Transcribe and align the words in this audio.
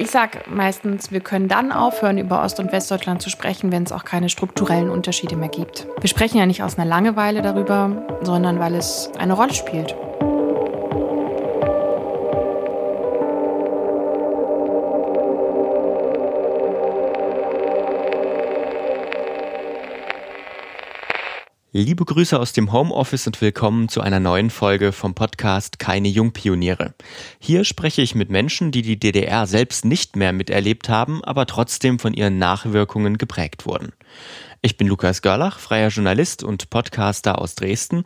Ich 0.00 0.12
sage 0.12 0.38
meistens, 0.46 1.10
wir 1.10 1.20
können 1.20 1.48
dann 1.48 1.72
aufhören, 1.72 2.18
über 2.18 2.44
Ost- 2.44 2.60
und 2.60 2.70
Westdeutschland 2.70 3.20
zu 3.20 3.30
sprechen, 3.30 3.72
wenn 3.72 3.82
es 3.82 3.90
auch 3.90 4.04
keine 4.04 4.28
strukturellen 4.28 4.90
Unterschiede 4.90 5.34
mehr 5.34 5.48
gibt. 5.48 5.88
Wir 6.00 6.08
sprechen 6.08 6.38
ja 6.38 6.46
nicht 6.46 6.62
aus 6.62 6.78
einer 6.78 6.88
Langeweile 6.88 7.42
darüber, 7.42 8.06
sondern 8.22 8.60
weil 8.60 8.76
es 8.76 9.10
eine 9.18 9.32
Rolle 9.32 9.54
spielt. 9.54 9.96
Liebe 21.80 22.04
Grüße 22.04 22.36
aus 22.36 22.52
dem 22.52 22.72
Homeoffice 22.72 23.28
und 23.28 23.40
willkommen 23.40 23.88
zu 23.88 24.00
einer 24.00 24.18
neuen 24.18 24.50
Folge 24.50 24.90
vom 24.90 25.14
Podcast 25.14 25.78
Keine 25.78 26.08
Jungpioniere. 26.08 26.92
Hier 27.38 27.62
spreche 27.62 28.02
ich 28.02 28.16
mit 28.16 28.30
Menschen, 28.30 28.72
die 28.72 28.82
die 28.82 28.98
DDR 28.98 29.46
selbst 29.46 29.84
nicht 29.84 30.16
mehr 30.16 30.32
miterlebt 30.32 30.88
haben, 30.88 31.22
aber 31.22 31.46
trotzdem 31.46 32.00
von 32.00 32.14
ihren 32.14 32.36
Nachwirkungen 32.36 33.16
geprägt 33.16 33.64
wurden. 33.64 33.92
Ich 34.60 34.76
bin 34.76 34.88
Lukas 34.88 35.22
Görlach, 35.22 35.60
freier 35.60 35.90
Journalist 35.90 36.42
und 36.42 36.68
Podcaster 36.68 37.40
aus 37.40 37.54
Dresden 37.54 38.02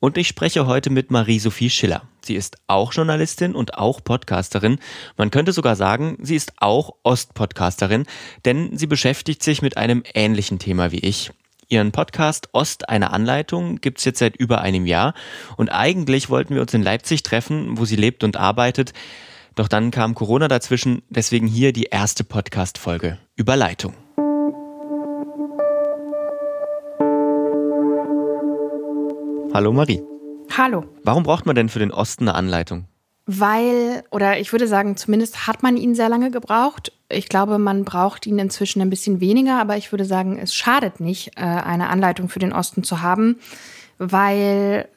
und 0.00 0.18
ich 0.18 0.26
spreche 0.26 0.66
heute 0.66 0.90
mit 0.90 1.12
Marie-Sophie 1.12 1.70
Schiller. 1.70 2.02
Sie 2.24 2.34
ist 2.34 2.56
auch 2.66 2.92
Journalistin 2.92 3.54
und 3.54 3.74
auch 3.74 4.02
Podcasterin. 4.02 4.80
Man 5.16 5.30
könnte 5.30 5.52
sogar 5.52 5.76
sagen, 5.76 6.18
sie 6.20 6.34
ist 6.34 6.54
auch 6.56 6.96
Ostpodcasterin, 7.04 8.04
denn 8.44 8.76
sie 8.76 8.88
beschäftigt 8.88 9.44
sich 9.44 9.62
mit 9.62 9.76
einem 9.76 10.02
ähnlichen 10.12 10.58
Thema 10.58 10.90
wie 10.90 10.98
ich, 10.98 11.30
Ihren 11.72 11.90
Podcast 11.90 12.50
Ost 12.52 12.90
eine 12.90 13.12
Anleitung 13.12 13.76
gibt's 13.76 14.04
jetzt 14.04 14.18
seit 14.18 14.36
über 14.36 14.60
einem 14.60 14.84
Jahr 14.84 15.14
und 15.56 15.70
eigentlich 15.70 16.28
wollten 16.28 16.54
wir 16.54 16.60
uns 16.60 16.74
in 16.74 16.82
Leipzig 16.82 17.22
treffen, 17.22 17.78
wo 17.78 17.86
sie 17.86 17.96
lebt 17.96 18.24
und 18.24 18.36
arbeitet. 18.36 18.92
Doch 19.54 19.68
dann 19.68 19.90
kam 19.90 20.14
Corona 20.14 20.48
dazwischen, 20.48 21.00
deswegen 21.08 21.46
hier 21.46 21.72
die 21.72 21.84
erste 21.84 22.24
Podcast-Folge 22.24 23.16
über 23.36 23.56
Leitung. 23.56 23.94
Hallo 29.54 29.72
Marie. 29.72 30.02
Hallo. 30.54 30.84
Warum 31.04 31.22
braucht 31.22 31.46
man 31.46 31.56
denn 31.56 31.70
für 31.70 31.78
den 31.78 31.90
Osten 31.90 32.28
eine 32.28 32.36
Anleitung? 32.36 32.84
Weil, 33.26 34.02
oder 34.10 34.40
ich 34.40 34.50
würde 34.50 34.66
sagen, 34.66 34.96
zumindest 34.96 35.46
hat 35.46 35.62
man 35.62 35.76
ihn 35.76 35.94
sehr 35.94 36.08
lange 36.08 36.32
gebraucht. 36.32 36.92
Ich 37.08 37.28
glaube, 37.28 37.58
man 37.58 37.84
braucht 37.84 38.26
ihn 38.26 38.38
inzwischen 38.38 38.82
ein 38.82 38.90
bisschen 38.90 39.20
weniger, 39.20 39.60
aber 39.60 39.76
ich 39.76 39.92
würde 39.92 40.04
sagen, 40.04 40.38
es 40.38 40.54
schadet 40.54 40.98
nicht, 40.98 41.36
äh, 41.36 41.42
eine 41.42 41.88
Anleitung 41.88 42.28
für 42.28 42.40
den 42.40 42.52
Osten 42.52 42.82
zu 42.82 43.00
haben, 43.00 43.38
weil 43.98 44.88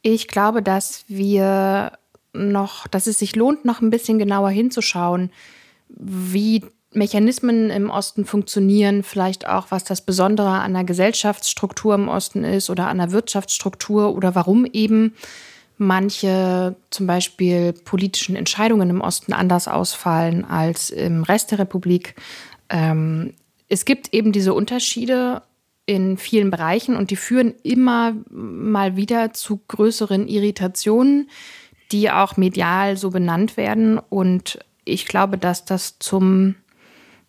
ich 0.00 0.28
glaube, 0.28 0.62
dass 0.62 1.04
wir 1.08 1.92
noch, 2.32 2.88
dass 2.88 3.06
es 3.06 3.18
sich 3.18 3.36
lohnt, 3.36 3.66
noch 3.66 3.82
ein 3.82 3.90
bisschen 3.90 4.18
genauer 4.18 4.50
hinzuschauen, 4.50 5.30
wie 5.88 6.64
Mechanismen 6.94 7.70
im 7.70 7.90
Osten 7.90 8.24
funktionieren, 8.24 9.02
vielleicht 9.02 9.46
auch, 9.46 9.66
was 9.70 9.84
das 9.84 10.02
Besondere 10.02 10.48
an 10.48 10.74
der 10.74 10.84
Gesellschaftsstruktur 10.84 11.94
im 11.94 12.08
Osten 12.08 12.44
ist 12.44 12.70
oder 12.70 12.88
an 12.88 12.98
der 12.98 13.12
Wirtschaftsstruktur 13.12 14.14
oder 14.14 14.34
warum 14.34 14.66
eben 14.66 15.14
manche 15.86 16.76
zum 16.90 17.06
Beispiel 17.06 17.72
politischen 17.72 18.36
Entscheidungen 18.36 18.90
im 18.90 19.00
Osten 19.00 19.32
anders 19.32 19.68
ausfallen 19.68 20.44
als 20.44 20.90
im 20.90 21.22
Rest 21.22 21.50
der 21.50 21.58
Republik. 21.58 22.14
Ähm, 22.68 23.34
es 23.68 23.84
gibt 23.84 24.12
eben 24.14 24.32
diese 24.32 24.54
Unterschiede 24.54 25.42
in 25.86 26.16
vielen 26.16 26.50
Bereichen 26.50 26.96
und 26.96 27.10
die 27.10 27.16
führen 27.16 27.54
immer 27.62 28.14
mal 28.30 28.96
wieder 28.96 29.32
zu 29.32 29.60
größeren 29.68 30.28
Irritationen, 30.28 31.28
die 31.90 32.10
auch 32.10 32.36
medial 32.36 32.96
so 32.96 33.10
benannt 33.10 33.56
werden. 33.56 33.98
Und 33.98 34.58
ich 34.84 35.06
glaube, 35.06 35.38
dass 35.38 35.64
das 35.64 35.98
zum 35.98 36.54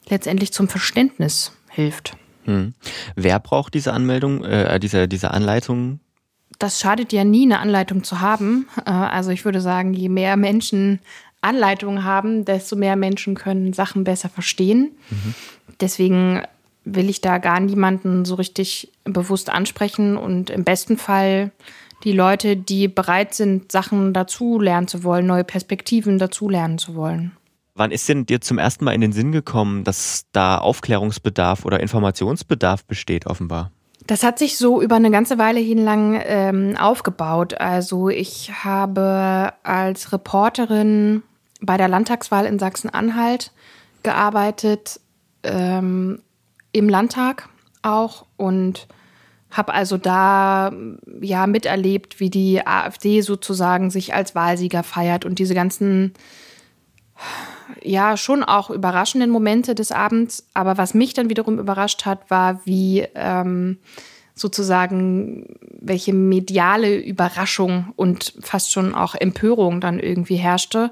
letztendlich 0.08 0.54
zum 0.54 0.68
Verständnis 0.68 1.52
hilft. 1.70 2.16
Hm. 2.46 2.74
Wer 3.16 3.40
braucht 3.40 3.74
diese 3.74 3.94
Anmeldung, 3.94 4.44
äh, 4.44 4.80
diese, 4.80 5.08
diese 5.08 5.32
Anleitung 5.32 6.00
das 6.64 6.80
schadet 6.80 7.12
ja 7.12 7.26
nie, 7.26 7.44
eine 7.44 7.60
Anleitung 7.60 8.06
zu 8.06 8.22
haben. 8.22 8.68
Äh, 8.86 8.92
also 8.92 9.32
ich 9.32 9.44
würde 9.44 9.60
sagen, 9.60 9.94
je 9.94 10.10
mehr 10.10 10.38
Menschen 10.38 11.00
Anleitungen 11.42 12.06
haben, 12.06 12.46
desto 12.46 12.78
mehr 12.78 12.96
Menschen 12.96 13.36
können 13.36 13.74
Sachen 13.74 14.06
besser 14.06 14.30
verstehen. 14.30 14.92
Mhm. 15.10 15.34
Deswegen 15.82 16.42
will 16.86 17.10
ich 17.10 17.20
da 17.20 17.38
gar 17.38 17.60
niemanden 17.60 18.24
so 18.24 18.36
richtig 18.36 18.92
bewusst 19.04 19.50
ansprechen 19.50 20.16
und 20.16 20.50
im 20.50 20.64
besten 20.64 20.98
Fall 20.98 21.52
die 22.06 22.14
Leute, 22.14 22.56
die 22.56 22.88
bereit 22.88 23.34
sind, 23.34 23.72
Sachen 23.72 24.14
dazu 24.14 24.60
lernen 24.60 24.88
zu 24.88 25.04
wollen, 25.04 25.26
neue 25.26 25.44
Perspektiven 25.44 26.18
dazu 26.18 26.50
lernen 26.50 26.78
zu 26.78 26.96
wollen. 26.96 27.34
Wann 27.76 27.92
ist 27.92 28.08
denn 28.08 28.26
dir 28.26 28.40
zum 28.40 28.58
ersten 28.58 28.86
Mal 28.86 28.94
in 28.94 29.02
den 29.02 29.14
Sinn 29.14 29.32
gekommen, 29.34 29.84
dass 29.84 30.26
da 30.32 30.60
Aufklärungsbedarf 30.60 31.66
oder 31.66 31.80
Informationsbedarf 31.82 32.86
besteht, 32.86 33.26
offenbar? 33.26 33.72
Das 34.06 34.24
hat 34.24 34.38
sich 34.38 34.58
so 34.58 34.82
über 34.82 34.98
eine 34.98 35.12
ganze 35.12 35.38
Weile 35.38 35.60
hinlang 35.60 36.22
ähm, 36.26 36.76
aufgebaut. 36.78 37.54
Also 37.60 38.10
ich 38.10 38.52
habe 38.64 39.54
als 39.64 40.12
Reporterin 40.12 41.24
bei 41.62 41.78
der 41.78 41.88
Landtagswahl 41.88 42.46
in 42.46 42.60
Sachsen-Anhalt 42.60 43.52
gearbeitet, 44.04 45.00
ähm, 45.44 46.22
im 46.74 46.90
Landtag 46.90 47.48
auch 47.82 48.26
und 48.36 48.88
habe 49.52 49.74
also 49.74 49.98
da 49.98 50.72
ja 51.22 51.48
miterlebt, 51.48 52.20
wie 52.20 52.30
die 52.30 52.66
AfD 52.66 53.22
sozusagen 53.22 53.90
sich 53.92 54.14
als 54.14 54.36
Wahlsieger 54.36 54.84
feiert 54.84 55.26
und 55.26 55.40
diese 55.40 55.54
ganzen 55.54 56.14
ja 57.82 58.18
schon 58.18 58.44
auch 58.44 58.70
überraschenden 58.70 59.30
Momente 59.30 59.76
des 59.76 59.92
Abends. 59.92 60.48
Aber 60.54 60.78
was 60.78 60.94
mich 60.94 61.14
dann 61.14 61.30
wiederum 61.30 61.60
überrascht 61.60 62.06
hat, 62.06 62.30
war, 62.30 62.66
wie 62.66 63.06
ähm, 63.16 63.78
sozusagen 64.36 65.58
welche 65.80 66.14
mediale 66.14 66.98
Überraschung 66.98 67.94
und 67.96 68.34
fast 68.42 68.72
schon 68.72 68.96
auch 68.96 69.16
Empörung 69.16 69.82
dann 69.82 70.00
irgendwie 70.00 70.36
herrschte. 70.36 70.92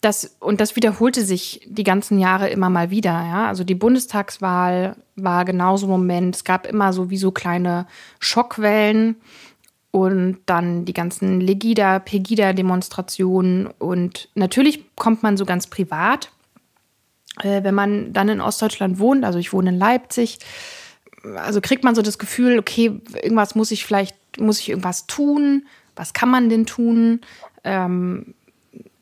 Das, 0.00 0.36
und 0.38 0.60
das 0.60 0.76
wiederholte 0.76 1.24
sich 1.24 1.62
die 1.66 1.84
ganzen 1.84 2.18
Jahre 2.18 2.48
immer 2.48 2.68
mal 2.68 2.90
wieder. 2.90 3.12
Ja? 3.12 3.48
Also 3.48 3.64
die 3.64 3.74
Bundestagswahl 3.74 4.96
war 5.16 5.44
genauso 5.44 5.86
ein 5.86 5.90
Moment. 5.90 6.36
Es 6.36 6.44
gab 6.44 6.66
immer 6.66 6.92
so 6.92 7.10
wie 7.10 7.16
so 7.16 7.32
kleine 7.32 7.86
Schockwellen 8.18 9.16
und 9.94 10.38
dann 10.46 10.84
die 10.84 10.92
ganzen 10.92 11.40
Legida, 11.40 12.00
Pegida-Demonstrationen. 12.00 13.68
Und 13.78 14.28
natürlich 14.34 14.84
kommt 14.96 15.22
man 15.22 15.36
so 15.36 15.44
ganz 15.44 15.68
privat, 15.68 16.32
äh, 17.44 17.62
wenn 17.62 17.76
man 17.76 18.12
dann 18.12 18.28
in 18.28 18.40
Ostdeutschland 18.40 18.98
wohnt, 18.98 19.24
also 19.24 19.38
ich 19.38 19.52
wohne 19.52 19.68
in 19.68 19.78
Leipzig, 19.78 20.40
also 21.36 21.60
kriegt 21.60 21.84
man 21.84 21.94
so 21.94 22.02
das 22.02 22.18
Gefühl, 22.18 22.58
okay, 22.58 23.00
irgendwas 23.22 23.54
muss 23.54 23.70
ich 23.70 23.86
vielleicht, 23.86 24.16
muss 24.40 24.58
ich 24.58 24.70
irgendwas 24.70 25.06
tun, 25.06 25.64
was 25.94 26.12
kann 26.12 26.28
man 26.28 26.48
denn 26.48 26.66
tun? 26.66 27.20
Ähm, 27.62 28.34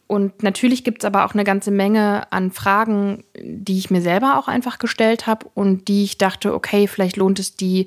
und 0.09 0.42
natürlich 0.42 0.84
gibt 0.84 1.04
es 1.04 1.06
aber 1.06 1.24
auch 1.24 1.32
eine 1.32 1.44
ganze 1.44 1.70
Menge 1.70 2.30
an 2.30 2.50
Fragen, 2.50 3.24
die 3.41 3.78
ich 3.78 3.91
mir 3.91 4.03
selber 4.03 4.38
auch 4.38 4.47
einfach 4.47 4.78
gestellt 4.78 5.26
habe 5.26 5.47
und 5.54 5.88
die 5.88 6.04
ich 6.04 6.19
dachte, 6.19 6.53
okay, 6.53 6.86
vielleicht 6.86 7.16
lohnt 7.16 7.38
es 7.38 7.56
die 7.56 7.86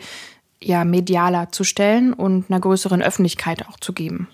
ja, 0.65 0.83
medialer 0.83 1.51
zu 1.51 1.63
stellen 1.63 2.13
und 2.13 2.49
einer 2.49 2.59
größeren 2.59 3.01
Öffentlichkeit 3.01 3.67
auch 3.67 3.79
zu 3.79 3.93
geben. 3.93 4.27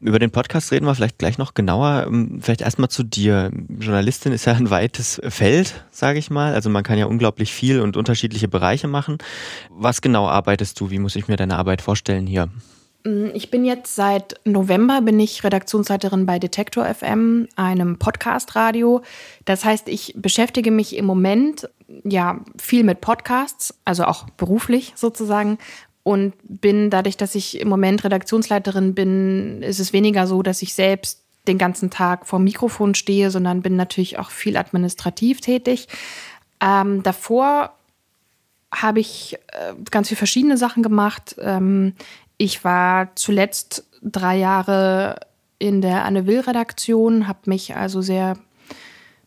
Über 0.00 0.20
den 0.20 0.30
Podcast 0.30 0.70
reden 0.70 0.86
wir 0.86 0.94
vielleicht 0.94 1.18
gleich 1.18 1.38
noch 1.38 1.54
genauer. 1.54 2.06
Ähm, 2.06 2.38
vielleicht 2.40 2.60
erstmal 2.60 2.88
zu 2.88 3.02
dir. 3.02 3.50
Journalistin 3.80 4.32
ist 4.32 4.44
ja 4.44 4.52
ein 4.52 4.70
weites 4.70 5.20
Feld, 5.28 5.84
sage 5.90 6.20
ich 6.20 6.30
mal. 6.30 6.54
Also 6.54 6.70
man 6.70 6.84
kann 6.84 6.98
ja 6.98 7.06
unglaublich 7.06 7.52
viel 7.52 7.80
und 7.80 7.96
unterschiedliche 7.96 8.46
Bereiche 8.46 8.86
machen. 8.86 9.18
Was 9.70 10.00
genau 10.00 10.28
arbeitest 10.28 10.78
du? 10.78 10.90
Wie 10.90 11.00
muss 11.00 11.16
ich 11.16 11.26
mir 11.26 11.36
deine 11.36 11.56
Arbeit 11.56 11.82
vorstellen 11.82 12.28
hier? 12.28 12.48
Mm, 13.08 13.30
ich 13.34 13.50
bin 13.50 13.64
jetzt 13.64 13.94
seit 13.94 14.40
November 14.44 15.00
bin 15.00 15.18
ich 15.18 15.42
Redaktionsleiterin 15.42 16.26
bei 16.26 16.38
Detektor 16.38 16.84
FM, 16.84 17.48
einem 17.56 17.98
Podcast-Radio. 17.98 19.02
Das 19.44 19.64
heißt, 19.64 19.88
ich 19.88 20.14
beschäftige 20.16 20.70
mich 20.70 20.96
im 20.96 21.06
Moment 21.06 21.68
ja 22.04 22.40
viel 22.58 22.84
mit 22.84 23.00
Podcasts, 23.00 23.74
also 23.84 24.04
auch 24.04 24.28
beruflich 24.30 24.92
sozusagen. 24.94 25.58
Und 26.02 26.34
bin 26.42 26.90
dadurch, 26.90 27.16
dass 27.16 27.34
ich 27.34 27.60
im 27.60 27.68
Moment 27.68 28.04
Redaktionsleiterin 28.04 28.94
bin, 28.94 29.62
ist 29.62 29.78
es 29.78 29.92
weniger 29.92 30.26
so, 30.26 30.42
dass 30.42 30.62
ich 30.62 30.74
selbst 30.74 31.22
den 31.46 31.58
ganzen 31.58 31.90
Tag 31.90 32.26
vor 32.26 32.38
dem 32.38 32.44
Mikrofon 32.44 32.94
stehe, 32.94 33.30
sondern 33.30 33.62
bin 33.62 33.76
natürlich 33.76 34.18
auch 34.18 34.30
viel 34.30 34.56
administrativ 34.56 35.40
tätig. 35.40 35.88
Ähm, 36.60 37.02
davor 37.02 37.72
habe 38.72 39.00
ich 39.00 39.38
äh, 39.48 39.74
ganz 39.90 40.08
viele 40.08 40.18
verschiedene 40.18 40.56
Sachen 40.58 40.82
gemacht. 40.82 41.36
Ähm, 41.40 41.94
ich 42.38 42.64
war 42.64 43.14
zuletzt 43.16 43.84
drei 44.02 44.36
Jahre 44.38 45.20
in 45.58 45.82
der 45.82 46.04
Anne 46.04 46.26
Will-Redaktion, 46.26 47.26
habe 47.26 47.40
mich 47.46 47.76
also 47.76 48.00
sehr 48.00 48.38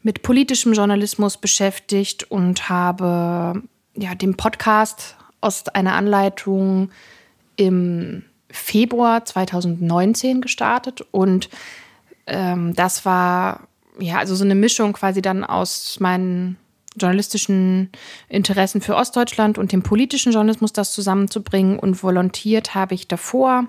mit 0.01 0.23
politischem 0.23 0.73
Journalismus 0.73 1.37
beschäftigt 1.37 2.23
und 2.31 2.69
habe 2.69 3.61
ja, 3.95 4.15
den 4.15 4.35
Podcast 4.35 5.15
aus 5.41 5.67
einer 5.67 5.93
Anleitung 5.93 6.89
im 7.57 8.23
Februar 8.49 9.25
2019 9.25 10.41
gestartet. 10.41 11.05
Und 11.11 11.49
ähm, 12.27 12.73
das 12.75 13.05
war 13.05 13.67
ja, 13.99 14.17
also 14.17 14.35
so 14.35 14.43
eine 14.43 14.55
Mischung 14.55 14.93
quasi 14.93 15.21
dann 15.21 15.43
aus 15.43 15.99
meinen 15.99 16.57
journalistischen 16.97 17.89
Interessen 18.27 18.81
für 18.81 18.95
Ostdeutschland 18.95 19.57
und 19.57 19.71
dem 19.71 19.83
politischen 19.83 20.31
Journalismus 20.31 20.73
das 20.73 20.93
zusammenzubringen. 20.93 21.79
Und 21.79 22.03
volontiert 22.03 22.75
habe 22.75 22.95
ich 22.95 23.07
davor 23.07 23.65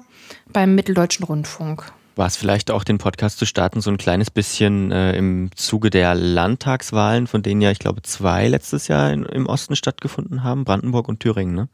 beim 0.52 0.74
Mitteldeutschen 0.74 1.24
Rundfunk. 1.24 1.92
War 2.14 2.26
es 2.26 2.36
vielleicht 2.36 2.70
auch, 2.70 2.84
den 2.84 2.98
Podcast 2.98 3.38
zu 3.38 3.46
starten, 3.46 3.80
so 3.80 3.90
ein 3.90 3.96
kleines 3.96 4.30
bisschen 4.30 4.92
äh, 4.92 5.16
im 5.16 5.50
Zuge 5.56 5.88
der 5.88 6.14
Landtagswahlen, 6.14 7.26
von 7.26 7.42
denen 7.42 7.62
ja, 7.62 7.70
ich 7.70 7.78
glaube, 7.78 8.02
zwei 8.02 8.48
letztes 8.48 8.88
Jahr 8.88 9.10
in, 9.12 9.24
im 9.24 9.46
Osten 9.46 9.76
stattgefunden 9.76 10.44
haben, 10.44 10.64
Brandenburg 10.64 11.08
und 11.08 11.20
Thüringen, 11.20 11.54
ne? 11.54 11.68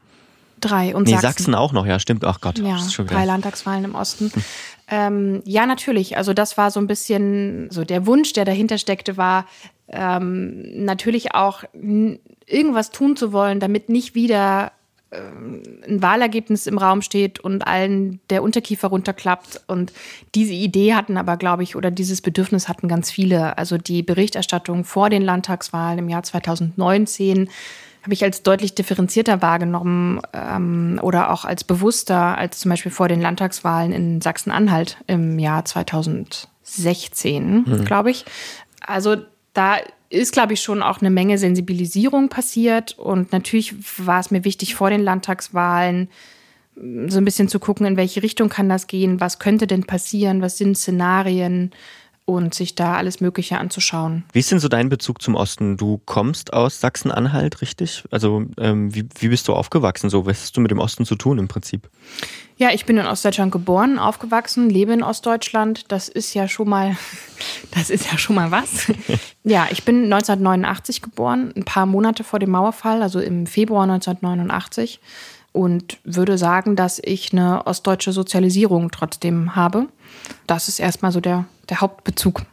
Drei 0.61 0.93
und 0.93 1.03
nee, 1.03 1.11
Sachsen. 1.11 1.27
Sachsen 1.27 1.55
auch 1.55 1.71
noch, 1.71 1.85
ja, 1.85 1.99
stimmt. 1.99 2.25
Ach 2.25 2.41
Gott, 2.41 2.59
ja, 2.59 2.77
drei 3.05 3.25
Landtagswahlen 3.25 3.85
im 3.85 3.95
Osten. 3.95 4.31
Hm. 4.33 4.43
Ähm, 4.89 5.41
ja, 5.45 5.65
natürlich. 5.65 6.17
Also 6.17 6.33
das 6.33 6.57
war 6.57 6.71
so 6.71 6.79
ein 6.79 6.87
bisschen 6.87 7.69
so 7.69 7.83
der 7.83 8.05
Wunsch, 8.05 8.33
der 8.33 8.43
dahinter 8.43 8.77
steckte, 8.77 9.17
war 9.17 9.45
ähm, 9.91 10.85
natürlich 10.85 11.33
auch 11.33 11.63
irgendwas 11.73 12.91
tun 12.91 13.15
zu 13.15 13.31
wollen, 13.31 13.59
damit 13.59 13.89
nicht 13.89 14.15
wieder 14.15 14.71
ähm, 15.11 15.63
ein 15.87 16.03
Wahlergebnis 16.03 16.67
im 16.67 16.77
Raum 16.77 17.01
steht 17.01 17.39
und 17.39 17.65
allen 17.65 18.19
der 18.29 18.43
Unterkiefer 18.43 18.89
runterklappt. 18.89 19.61
Und 19.67 19.91
diese 20.35 20.53
Idee 20.53 20.93
hatten 20.93 21.17
aber, 21.17 21.37
glaube 21.37 21.63
ich, 21.63 21.75
oder 21.75 21.89
dieses 21.89 22.21
Bedürfnis 22.21 22.67
hatten 22.69 22.87
ganz 22.87 23.09
viele. 23.09 23.57
Also 23.57 23.77
die 23.77 24.03
Berichterstattung 24.03 24.83
vor 24.83 25.09
den 25.09 25.23
Landtagswahlen 25.23 25.99
im 25.99 26.09
Jahr 26.09 26.23
2019 26.23 27.49
habe 28.03 28.13
ich 28.13 28.23
als 28.23 28.43
deutlich 28.43 28.75
differenzierter 28.75 29.41
wahrgenommen 29.41 30.21
ähm, 30.33 30.99
oder 31.01 31.31
auch 31.31 31.43
als 31.43 31.63
bewusster 31.63 32.37
als 32.37 32.59
zum 32.59 32.69
Beispiel 32.69 32.91
vor 32.91 33.07
den 33.07 33.19
Landtagswahlen 33.19 33.91
in 33.91 34.21
Sachsen-Anhalt 34.21 34.97
im 35.07 35.39
Jahr 35.39 35.65
2016, 35.65 37.63
mhm. 37.65 37.85
glaube 37.85 38.11
ich. 38.11 38.25
Also 38.85 39.17
da 39.59 39.75
ist, 40.09 40.31
glaube 40.31 40.53
ich, 40.53 40.61
schon 40.61 40.81
auch 40.81 41.01
eine 41.01 41.09
Menge 41.09 41.37
Sensibilisierung 41.37 42.29
passiert. 42.29 42.97
Und 42.97 43.33
natürlich 43.33 43.75
war 43.97 44.21
es 44.21 44.31
mir 44.31 44.45
wichtig, 44.45 44.73
vor 44.73 44.89
den 44.89 45.01
Landtagswahlen 45.01 46.07
so 46.75 47.17
ein 47.17 47.25
bisschen 47.25 47.49
zu 47.49 47.59
gucken, 47.59 47.85
in 47.85 47.97
welche 47.97 48.23
Richtung 48.23 48.47
kann 48.47 48.69
das 48.69 48.87
gehen, 48.87 49.19
was 49.19 49.37
könnte 49.37 49.67
denn 49.67 49.83
passieren, 49.83 50.41
was 50.41 50.57
sind 50.57 50.77
Szenarien 50.77 51.71
und 52.29 52.53
sich 52.53 52.75
da 52.75 52.95
alles 52.95 53.21
Mögliche 53.21 53.57
anzuschauen. 53.57 54.23
Wie 54.33 54.39
ist 54.39 54.51
denn 54.51 54.59
so 54.59 54.67
dein 54.67 54.89
Bezug 54.89 55.21
zum 55.21 55.35
Osten? 55.35 55.77
Du 55.77 55.99
kommst 56.05 56.53
aus 56.53 56.79
Sachsen-Anhalt, 56.79 57.61
richtig? 57.61 58.03
Also 58.11 58.45
ähm, 58.57 58.93
wie, 58.93 59.07
wie 59.19 59.29
bist 59.29 59.47
du 59.47 59.53
aufgewachsen? 59.53 60.09
So, 60.09 60.25
was 60.25 60.41
hast 60.41 60.57
du 60.57 60.61
mit 60.61 60.71
dem 60.71 60.79
Osten 60.79 61.05
zu 61.05 61.15
tun 61.15 61.39
im 61.39 61.47
Prinzip? 61.47 61.89
Ja, 62.57 62.71
ich 62.71 62.85
bin 62.85 62.97
in 62.97 63.05
Ostdeutschland 63.05 63.51
geboren, 63.51 63.99
aufgewachsen, 63.99 64.69
lebe 64.69 64.91
in 64.93 65.01
Ostdeutschland. 65.01 65.91
Das 65.91 66.09
ist 66.09 66.33
ja 66.33 66.47
schon 66.47 66.67
mal, 66.67 66.97
das 67.71 67.89
ist 67.89 68.11
ja 68.11 68.17
schon 68.17 68.35
mal 68.35 68.51
was. 68.51 68.91
ja, 69.43 69.67
ich 69.71 69.83
bin 69.85 70.03
1989 70.03 71.01
geboren, 71.01 71.53
ein 71.55 71.63
paar 71.63 71.85
Monate 71.85 72.23
vor 72.23 72.39
dem 72.39 72.51
Mauerfall, 72.51 73.01
also 73.01 73.19
im 73.19 73.47
Februar 73.47 73.83
1989. 73.83 74.99
Und 75.51 75.97
würde 76.03 76.37
sagen, 76.37 76.75
dass 76.75 77.01
ich 77.03 77.33
eine 77.33 77.65
ostdeutsche 77.65 78.11
Sozialisierung 78.11 78.91
trotzdem 78.91 79.55
habe. 79.55 79.87
Das 80.45 80.67
ist 80.67 80.79
erstmal 80.79 81.11
so 81.11 81.21
der, 81.21 81.45
der 81.69 81.81
Hauptbezug. 81.81 82.43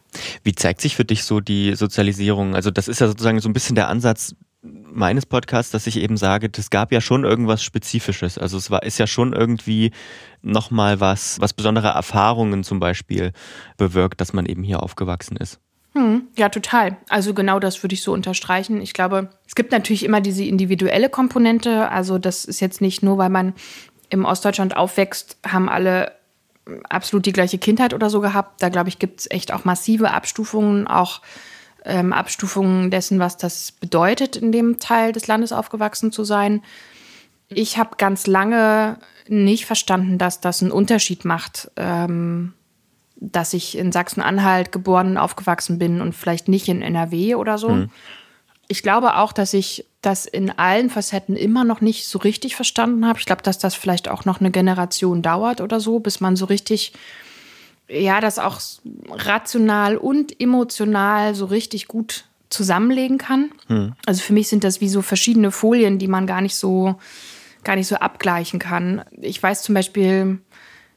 Wie 0.43 0.55
zeigt 0.55 0.81
sich 0.81 0.97
für 0.97 1.05
dich 1.05 1.25
so 1.25 1.41
die 1.41 1.75
Sozialisierung? 1.75 2.55
Also 2.55 2.71
das 2.71 2.89
ist 2.89 3.01
ja 3.01 3.09
sozusagen 3.09 3.41
so 3.41 3.49
ein 3.49 3.53
bisschen 3.53 3.77
der 3.77 3.89
Ansatz, 3.89 4.35
meines 4.63 5.27
Podcasts, 5.27 5.71
dass 5.71 5.87
ich 5.87 5.99
eben 5.99 6.17
sage, 6.17 6.49
das 6.49 6.71
gab 6.71 6.93
ja 6.93 7.01
schon 7.01 7.25
irgendwas 7.25 7.63
Spezifisches. 7.63 8.39
Also 8.39 8.57
es 8.57 8.71
war, 8.71 8.83
ist 8.83 8.99
ja 8.99 9.07
schon 9.07 9.33
irgendwie 9.33 9.93
nochmal 10.43 11.01
was, 11.01 11.41
was 11.41 11.53
besondere 11.53 11.89
Erfahrungen 11.89 12.65
zum 12.65 12.81
Beispiel 12.81 13.33
bewirkt, 13.77 14.21
dass 14.21 14.33
man 14.33 14.47
eben 14.47 14.63
hier 14.63 14.83
aufgewachsen 14.83 15.37
ist. 15.37 15.61
Hm, 15.93 16.29
ja, 16.37 16.49
total. 16.49 16.97
Also 17.09 17.33
genau 17.33 17.59
das 17.59 17.83
würde 17.83 17.95
ich 17.95 18.03
so 18.03 18.13
unterstreichen. 18.13 18.81
Ich 18.81 18.93
glaube, 18.93 19.31
es 19.47 19.55
gibt 19.55 19.73
natürlich 19.73 20.05
immer 20.05 20.21
diese 20.21 20.45
individuelle 20.45 21.09
Komponente. 21.09 21.91
Also 21.91 22.19
das 22.19 22.45
ist 22.45 22.61
jetzt 22.61 22.81
nicht 22.81 23.03
nur, 23.03 23.19
weil 23.19 23.31
man 23.31 23.55
im 24.09 24.25
Ostdeutschland 24.25 24.77
aufwächst, 24.77 25.39
haben 25.47 25.69
alle 25.69 26.13
absolut 26.89 27.27
die 27.27 27.33
gleiche 27.33 27.59
Kindheit 27.59 27.95
oder 27.95 28.11
so 28.11 28.21
gehabt. 28.21 28.63
Da 28.63 28.69
glaube 28.69 28.89
ich, 28.89 28.99
gibt 28.99 29.21
es 29.21 29.31
echt 29.31 29.53
auch 29.53 29.65
massive 29.65 30.11
Abstufungen, 30.11 30.87
auch 30.87 31.21
ähm, 31.85 32.13
Abstufungen 32.13 32.91
dessen, 32.91 33.19
was 33.19 33.37
das 33.37 33.73
bedeutet, 33.73 34.37
in 34.37 34.53
dem 34.53 34.79
Teil 34.79 35.13
des 35.13 35.27
Landes 35.27 35.53
aufgewachsen 35.53 36.13
zu 36.13 36.25
sein. 36.25 36.63
Ich 37.49 37.79
habe 37.79 37.97
ganz 37.97 38.27
lange 38.27 38.99
nicht 39.29 39.67
verstanden, 39.67 40.19
dass 40.19 40.41
das 40.41 40.63
einen 40.63 40.73
Unterschied 40.73 41.25
macht, 41.25 41.71
ähm, 41.77 42.55
dass 43.17 43.55
ich 43.55 43.79
in 43.79 43.93
Sachsen-Anhalt 43.93 44.73
geboren 44.73 45.11
und 45.11 45.19
aufgewachsen 45.19 45.79
bin 45.79 46.01
und 46.01 46.15
vielleicht 46.15 46.49
nicht 46.49 46.69
in 46.69 46.83
NRW 46.83 47.37
oder 47.37 47.57
so. 47.57 47.71
Mhm. 47.71 47.91
Ich 48.69 48.83
glaube 48.83 49.17
auch, 49.17 49.33
dass 49.33 49.55
ich 49.55 49.87
das 50.03 50.27
in 50.27 50.51
allen 50.51 50.91
Facetten 50.91 51.37
immer 51.37 51.65
noch 51.65 51.81
nicht 51.81 52.07
so 52.07 52.19
richtig 52.19 52.57
verstanden 52.57 53.07
habe. 53.07 53.19
Ich 53.19 53.27
glaube, 53.27 53.43
dass 53.43 53.59
das 53.59 53.75
vielleicht 53.75 54.09
auch 54.09 54.25
noch 54.25 54.41
eine 54.41 54.51
Generation 54.51 55.23
dauert 55.23 55.61
oder 55.61 55.81
so, 55.81 55.99
bis 56.01 56.21
man 56.21 56.37
so 56.37 56.45
richtig 56.47 56.93
ja, 57.89 58.21
das 58.21 58.39
auch 58.39 58.61
rational 59.11 59.97
und 59.97 60.41
emotional 60.41 61.35
so 61.35 61.47
richtig 61.47 61.89
gut 61.89 62.25
zusammenlegen 62.51 63.19
kann. 63.19 63.51
Hm. 63.69 63.95
Also 64.07 64.23
für 64.23 64.33
mich 64.33 64.49
sind 64.49 64.65
das 64.65 64.81
wie 64.81 64.89
so 64.89 65.03
verschiedene 65.03 65.51
Folien, 65.51 65.99
die 65.99 66.09
man 66.09 66.27
gar 66.27 66.41
nicht 66.41 66.57
so, 66.57 66.97
gar 67.65 67.77
nicht 67.77 67.89
so 67.89 67.97
abgleichen 67.97 68.59
kann. 68.59 69.05
Ich 69.21 69.43
weiß 69.43 69.63
zum 69.63 69.75
Beispiel, 69.75 70.39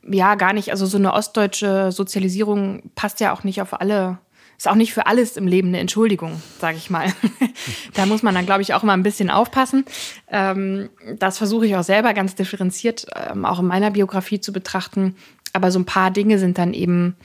ja, 0.08 0.36
gar 0.36 0.54
nicht, 0.54 0.72
also 0.72 0.86
so 0.86 0.98
eine 0.98 1.14
ostdeutsche 1.14 1.92
Sozialisierung 1.92 2.92
passt 2.96 3.20
ja 3.20 3.34
auch 3.34 3.44
nicht 3.44 3.62
auf 3.62 3.80
alle, 3.80 4.18
ist 4.60 4.68
auch 4.68 4.76
nicht 4.76 4.94
für 4.94 5.08
alles 5.08 5.38
im 5.38 5.48
Leben 5.48 5.70
eine 5.70 5.80
Entschuldigung, 5.80 6.42
sage 6.60 6.78
ich 6.78 6.92
mal. 6.92 7.08
da 7.96 8.06
muss 8.06 8.22
man 8.22 8.36
dann, 8.36 8.46
glaube 8.46 8.62
ich, 8.62 8.76
auch 8.76 8.84
mal 8.84 8.94
ein 8.94 9.04
bisschen 9.04 9.32
aufpassen. 9.32 9.86
Ähm, 10.30 10.90
das 11.18 11.40
versuche 11.40 11.66
ich 11.66 11.76
auch 11.76 11.84
selber 11.84 12.14
ganz 12.14 12.36
differenziert, 12.36 13.08
ähm, 13.16 13.46
auch 13.46 13.60
in 13.60 13.66
meiner 13.66 13.90
Biografie 13.90 14.40
zu 14.40 14.54
betrachten 14.54 15.16
aber 15.54 15.72
so 15.72 15.80
ein 15.80 15.86
paar 15.86 16.12
Dinge 16.12 16.40
sind 16.40 16.58
dann 16.58 16.74
eben 16.74 17.16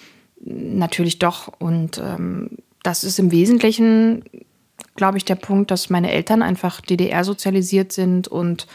natürlich 0.41 1.19
doch. 1.19 1.49
Und 1.59 1.99
ähm, 1.99 2.51
das 2.83 3.05
ist 3.05 3.19
im 3.19 3.31
Wesentlichen, 3.31 4.25
glaube 4.97 5.19
ich, 5.19 5.25
der 5.25 5.37
Punkt, 5.37 5.71
dass 5.71 5.91
meine 5.91 6.13
Eltern 6.13 6.43
einfach 6.43 6.81
DDR 6.81 7.25
sozialisiert 7.25 7.93
sind 7.93 8.29
und 8.29 8.67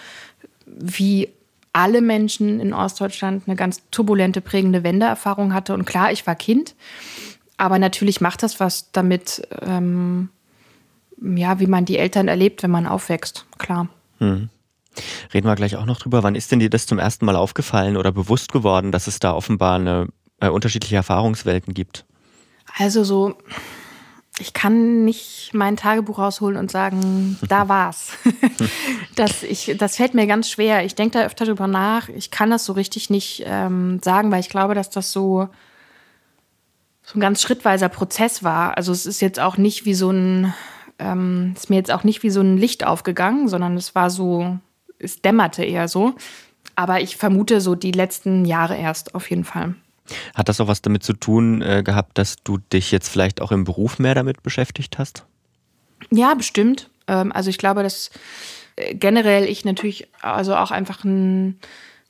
wie 0.66 1.30
alle 1.72 2.02
Menschen 2.02 2.60
in 2.60 2.74
Ostdeutschland 2.74 3.44
eine 3.46 3.56
ganz 3.56 3.82
turbulente, 3.92 4.42
prägende 4.42 4.84
Wendeerfahrung 4.84 5.54
hatte. 5.54 5.74
Und 5.74 5.86
klar, 5.86 6.12
ich 6.12 6.26
war 6.26 6.36
Kind, 6.36 6.76
aber 7.60 7.78
natürlich 7.78 8.22
macht 8.22 8.42
das 8.42 8.60
was 8.60 8.92
damit, 8.92 9.48
ähm, 9.62 10.30
ja, 11.22 11.60
wie 11.60 11.68
man 11.68 11.84
die 11.84 11.98
Eltern 11.98 12.30
erlebt, 12.30 12.64
wenn 12.64 12.72
man 12.72 12.88
aufwächst, 12.88 13.46
klar. 13.58 13.90
Hm. 14.20 14.50
Reden 15.34 15.48
wir 15.48 15.56
gleich 15.56 15.76
auch 15.76 15.86
noch 15.86 16.00
drüber. 16.00 16.24
Wann 16.24 16.36
ist 16.36 16.52
denn 16.52 16.60
dir 16.60 16.70
das 16.70 16.86
zum 16.86 17.00
ersten 17.00 17.26
Mal 17.26 17.36
aufgefallen 17.36 17.98
oder 17.98 18.12
bewusst 18.12 18.52
geworden, 18.52 18.92
dass 18.92 19.08
es 19.08 19.20
da 19.20 19.34
offenbar 19.34 19.76
eine, 19.76 20.08
äh, 20.40 20.50
unterschiedliche 20.50 20.96
Erfahrungswelten 20.96 21.74
gibt? 21.74 22.06
Also 22.78 23.04
so, 23.04 23.38
ich 24.40 24.54
kann 24.54 25.04
nicht 25.04 25.52
mein 25.54 25.76
Tagebuch 25.76 26.18
rausholen 26.18 26.58
und 26.58 26.72
sagen, 26.72 27.38
da 27.48 27.68
war's. 27.68 28.14
das, 29.16 29.44
ich, 29.44 29.76
das 29.78 29.98
fällt 29.98 30.14
mir 30.14 30.28
ganz 30.28 30.50
schwer. 30.50 30.86
Ich 30.86 30.96
denke 30.96 31.20
da 31.20 31.26
öfter 31.26 31.46
drüber 31.46 31.68
nach. 31.68 32.08
Ich 32.08 32.32
kann 32.32 32.50
das 32.50 32.64
so 32.64 32.72
richtig 32.72 33.10
nicht 33.10 33.44
ähm, 33.46 34.00
sagen, 34.02 34.32
weil 34.32 34.40
ich 34.40 34.50
glaube, 34.50 34.76
dass 34.76 34.90
das 34.90 35.12
so, 35.12 35.50
so 37.10 37.18
ein 37.18 37.22
ganz 37.22 37.42
schrittweiser 37.42 37.90
Prozess 37.90 38.44
war. 38.44 38.78
Also 38.78 38.92
es 38.92 39.08
ist 39.08 39.20
jetzt 39.20 39.40
auch 39.40 39.58
nicht 39.58 39.86
wie 39.86 39.96
so 39.96 40.12
ein, 40.12 40.54
ähm, 41.00 41.54
ist 41.56 41.72
mir 41.72 41.78
jetzt 41.78 41.92
auch 41.92 42.04
nicht 42.04 42.22
wie 42.22 42.30
so 42.30 42.42
ein 42.42 42.56
Licht 42.56 42.86
aufgegangen, 42.86 43.48
sondern 43.48 43.76
es 43.78 43.96
war 43.96 44.12
so 44.12 44.60
es 45.00 45.22
dämmerte 45.22 45.64
eher 45.64 45.88
so. 45.88 46.14
Aber 46.76 47.02
ich 47.02 47.18
vermute 47.18 47.62
so 47.62 47.74
die 47.74 47.92
letzten 47.92 48.46
Jahre 48.46 48.78
erst 48.78 49.16
auf 49.16 49.30
jeden 49.30 49.44
Fall. 49.44 49.76
Hat 50.36 50.50
das 50.50 50.62
auch 50.62 50.68
was 50.68 50.84
damit 50.84 51.04
zu 51.04 51.14
tun 51.14 51.64
äh, 51.64 51.82
gehabt, 51.84 52.18
dass 52.18 52.36
du 52.44 52.58
dich 52.58 52.92
jetzt 52.92 53.10
vielleicht 53.10 53.42
auch 53.42 53.52
im 53.52 53.64
Beruf 53.64 53.98
mehr 53.98 54.14
damit 54.14 54.44
beschäftigt 54.44 55.00
hast? 55.00 55.26
Ja, 56.12 56.36
bestimmt. 56.36 56.90
Ähm, 57.08 57.32
also 57.32 57.50
ich 57.50 57.58
glaube, 57.58 57.82
dass 57.82 58.12
äh, 58.76 58.94
generell 58.94 59.46
ich 59.46 59.66
natürlich 59.66 60.08
also 60.22 60.56
auch 60.56 60.72
einfach 60.72 61.04
ein 61.04 61.60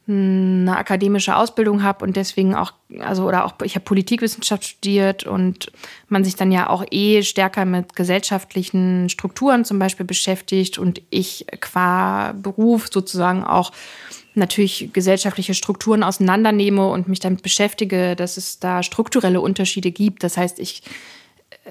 eine 0.09 0.75
akademische 0.75 1.35
Ausbildung 1.35 1.83
habe 1.83 2.03
und 2.03 2.15
deswegen 2.15 2.55
auch, 2.55 2.73
also 2.99 3.27
oder 3.27 3.45
auch, 3.45 3.53
ich 3.63 3.75
habe 3.75 3.85
Politikwissenschaft 3.85 4.65
studiert 4.65 5.23
und 5.23 5.71
man 6.07 6.23
sich 6.23 6.35
dann 6.35 6.51
ja 6.51 6.69
auch 6.69 6.83
eh 6.89 7.21
stärker 7.21 7.65
mit 7.65 7.95
gesellschaftlichen 7.95 9.09
Strukturen 9.09 9.65
zum 9.65 9.77
Beispiel 9.77 10.05
beschäftigt 10.05 10.79
und 10.79 11.01
ich 11.11 11.45
qua 11.61 12.33
Beruf 12.33 12.89
sozusagen 12.91 13.43
auch 13.43 13.71
natürlich 14.33 14.89
gesellschaftliche 14.93 15.53
Strukturen 15.53 16.03
auseinandernehme 16.03 16.87
und 16.87 17.07
mich 17.07 17.19
damit 17.19 17.43
beschäftige, 17.43 18.15
dass 18.15 18.37
es 18.37 18.59
da 18.59 18.81
strukturelle 18.81 19.41
Unterschiede 19.41 19.91
gibt. 19.91 20.23
Das 20.23 20.37
heißt, 20.37 20.59
ich, 20.59 20.81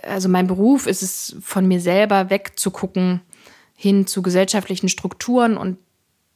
also 0.02 0.28
mein 0.28 0.46
Beruf 0.46 0.86
ist 0.86 1.02
es, 1.02 1.36
von 1.40 1.66
mir 1.66 1.80
selber 1.80 2.30
wegzugucken 2.30 3.20
hin 3.74 4.06
zu 4.06 4.22
gesellschaftlichen 4.22 4.88
Strukturen 4.88 5.56
und 5.56 5.78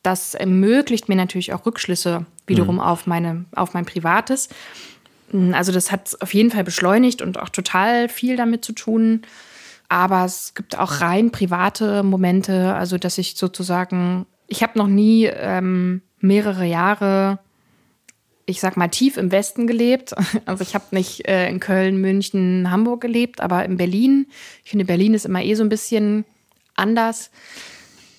das 0.02 0.35
ermöglicht 0.35 1.09
mir 1.09 1.16
natürlich 1.16 1.52
auch 1.52 1.64
Rückschlüsse 1.66 2.26
wiederum 2.47 2.76
mhm. 2.76 2.80
auf, 2.80 3.06
meine, 3.06 3.44
auf 3.54 3.75
mein 3.75 3.85
Privates. 3.85 4.49
Also 5.52 5.73
das 5.73 5.90
hat 5.90 6.16
auf 6.21 6.35
jeden 6.35 6.50
Fall 6.50 6.64
beschleunigt 6.64 7.23
und 7.23 7.38
auch 7.38 7.49
total 7.49 8.09
viel 8.09 8.37
damit 8.37 8.64
zu 8.64 8.73
tun. 8.73 9.23
Aber 9.88 10.25
es 10.25 10.54
gibt 10.54 10.78
auch 10.78 11.00
rein 11.00 11.30
private 11.30 12.02
Momente, 12.02 12.75
also 12.75 12.99
dass 12.99 13.18
ich 13.18 13.35
sozusagen, 13.37 14.26
ich 14.47 14.62
habe 14.62 14.78
noch 14.78 14.87
nie 14.87 15.26
ähm, 15.26 16.02
mehrere 16.18 16.64
Jahre, 16.64 17.38
ich 18.47 18.61
sag 18.61 18.76
mal, 18.76 18.88
tief 18.88 19.16
im 19.16 19.30
Westen 19.30 19.66
gelebt. 19.66 20.14
Also 20.47 20.62
ich 20.62 20.75
habe 20.75 20.85
nicht 20.90 21.28
äh, 21.28 21.49
in 21.49 21.61
Köln, 21.61 21.99
München, 21.99 22.71
Hamburg 22.71 23.00
gelebt, 23.00 23.40
aber 23.40 23.64
in 23.64 23.76
Berlin. 23.76 24.26
Ich 24.64 24.71
finde, 24.71 24.85
Berlin 24.85 25.14
ist 25.14 25.26
immer 25.26 25.42
eh 25.42 25.54
so 25.54 25.62
ein 25.62 25.68
bisschen 25.68 26.25
anders. 26.75 27.30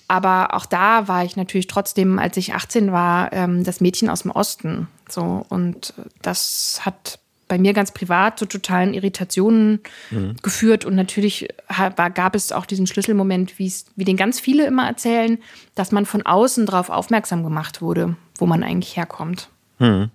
Aber 0.08 0.54
auch 0.54 0.66
da 0.66 1.08
war 1.08 1.24
ich 1.24 1.36
natürlich 1.36 1.66
trotzdem, 1.66 2.18
als 2.18 2.36
ich 2.36 2.54
18 2.54 2.92
war, 2.92 3.32
ähm, 3.32 3.64
das 3.64 3.80
Mädchen 3.80 4.10
aus 4.10 4.22
dem 4.22 4.30
Osten. 4.30 4.88
So, 5.08 5.44
und 5.48 5.94
das 6.22 6.80
hat 6.84 7.18
bei 7.48 7.58
mir 7.58 7.72
ganz 7.72 7.92
privat 7.92 8.38
zu 8.38 8.46
totalen 8.46 8.94
Irritationen 8.94 9.80
mhm. 10.10 10.36
geführt. 10.42 10.84
Und 10.84 10.94
natürlich 10.94 11.48
war, 11.68 12.10
gab 12.10 12.34
es 12.34 12.52
auch 12.52 12.66
diesen 12.66 12.86
Schlüsselmoment, 12.86 13.58
wie 13.58 13.72
den 13.96 14.16
ganz 14.16 14.40
viele 14.40 14.66
immer 14.66 14.86
erzählen, 14.86 15.38
dass 15.74 15.92
man 15.92 16.06
von 16.06 16.22
außen 16.22 16.66
darauf 16.66 16.90
aufmerksam 16.90 17.44
gemacht 17.44 17.82
wurde, 17.82 18.16
wo 18.38 18.46
man 18.46 18.62
eigentlich 18.62 18.96
herkommt. 18.96 19.50
Mhm. 19.78 20.10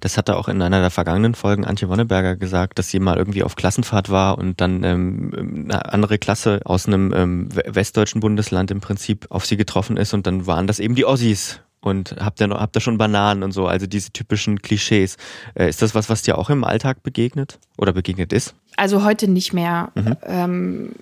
Das 0.00 0.16
hatte 0.16 0.36
auch 0.36 0.48
in 0.48 0.62
einer 0.62 0.80
der 0.80 0.90
vergangenen 0.90 1.34
Folgen 1.34 1.64
Antje 1.64 1.88
Wonneberger 1.88 2.36
gesagt, 2.36 2.78
dass 2.78 2.90
sie 2.90 3.00
mal 3.00 3.16
irgendwie 3.16 3.42
auf 3.42 3.56
Klassenfahrt 3.56 4.10
war 4.10 4.38
und 4.38 4.60
dann 4.60 4.84
ähm, 4.84 5.66
eine 5.70 5.92
andere 5.92 6.18
Klasse 6.18 6.60
aus 6.64 6.86
einem 6.86 7.12
ähm, 7.14 7.48
westdeutschen 7.52 8.20
Bundesland 8.20 8.70
im 8.70 8.80
Prinzip 8.80 9.26
auf 9.30 9.46
sie 9.46 9.56
getroffen 9.56 9.96
ist 9.96 10.14
und 10.14 10.26
dann 10.26 10.46
waren 10.46 10.66
das 10.66 10.78
eben 10.78 10.94
die 10.94 11.04
Ossis. 11.04 11.60
Und 11.80 12.16
habt 12.18 12.40
ihr, 12.40 12.48
habt 12.48 12.76
ihr 12.76 12.80
schon 12.80 12.98
Bananen 12.98 13.44
und 13.44 13.52
so, 13.52 13.68
also 13.68 13.86
diese 13.86 14.10
typischen 14.10 14.60
Klischees. 14.62 15.16
Äh, 15.54 15.68
ist 15.68 15.80
das 15.80 15.94
was, 15.94 16.08
was 16.08 16.22
dir 16.22 16.36
auch 16.36 16.50
im 16.50 16.64
Alltag 16.64 17.04
begegnet 17.04 17.60
oder 17.76 17.92
begegnet 17.92 18.32
ist? 18.32 18.54
Also 18.76 19.04
heute 19.04 19.28
nicht 19.28 19.52
mehr. 19.52 19.92
Mhm. 19.94 20.16
Ähm, 20.24 20.92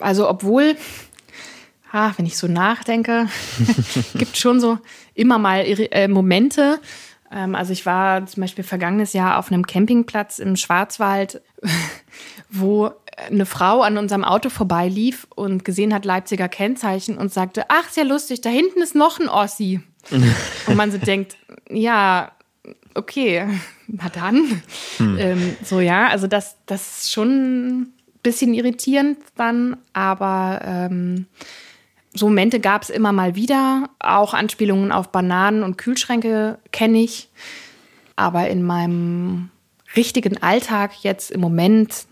also 0.00 0.28
obwohl, 0.28 0.76
ah, 1.92 2.12
wenn 2.16 2.26
ich 2.26 2.36
so 2.36 2.46
nachdenke, 2.46 3.28
gibt 4.14 4.36
schon 4.36 4.60
so 4.60 4.78
immer 5.14 5.38
mal 5.38 5.64
äh, 5.66 6.08
Momente, 6.08 6.78
also 7.30 7.72
ich 7.72 7.84
war 7.84 8.24
zum 8.26 8.40
Beispiel 8.40 8.64
vergangenes 8.64 9.12
Jahr 9.12 9.38
auf 9.38 9.52
einem 9.52 9.66
Campingplatz 9.66 10.38
im 10.38 10.56
Schwarzwald, 10.56 11.42
wo 12.50 12.90
eine 13.16 13.46
Frau 13.46 13.82
an 13.82 13.98
unserem 13.98 14.24
Auto 14.24 14.48
vorbeilief 14.48 15.26
und 15.34 15.64
gesehen 15.64 15.92
hat 15.92 16.04
Leipziger 16.04 16.48
Kennzeichen 16.48 17.18
und 17.18 17.32
sagte, 17.32 17.66
ach, 17.68 17.88
sehr 17.90 18.04
lustig, 18.04 18.40
da 18.40 18.50
hinten 18.50 18.80
ist 18.80 18.94
noch 18.94 19.18
ein 19.18 19.28
Ossi. 19.28 19.80
und 20.66 20.76
man 20.76 20.90
so 20.90 20.98
denkt, 20.98 21.36
ja, 21.68 22.32
okay, 22.94 23.46
na 23.86 24.08
dann. 24.08 24.62
Hm. 24.98 25.18
Ähm, 25.18 25.56
so 25.64 25.80
ja, 25.80 26.08
also 26.08 26.26
das, 26.26 26.56
das 26.66 27.02
ist 27.02 27.12
schon 27.12 27.80
ein 27.80 27.92
bisschen 28.22 28.54
irritierend 28.54 29.18
dann, 29.36 29.76
aber 29.92 30.60
ähm, 30.64 31.26
so 32.18 32.28
Momente 32.28 32.60
gab 32.60 32.82
es 32.82 32.90
immer 32.90 33.12
mal 33.12 33.34
wieder. 33.34 33.88
Auch 34.00 34.34
Anspielungen 34.34 34.92
auf 34.92 35.10
Bananen 35.10 35.62
und 35.62 35.78
Kühlschränke 35.78 36.58
kenne 36.72 36.98
ich. 36.98 37.28
Aber 38.16 38.48
in 38.48 38.62
meinem 38.62 39.50
richtigen 39.96 40.42
Alltag 40.42 41.02
jetzt 41.02 41.30
im 41.30 41.40
Moment, 41.40 42.06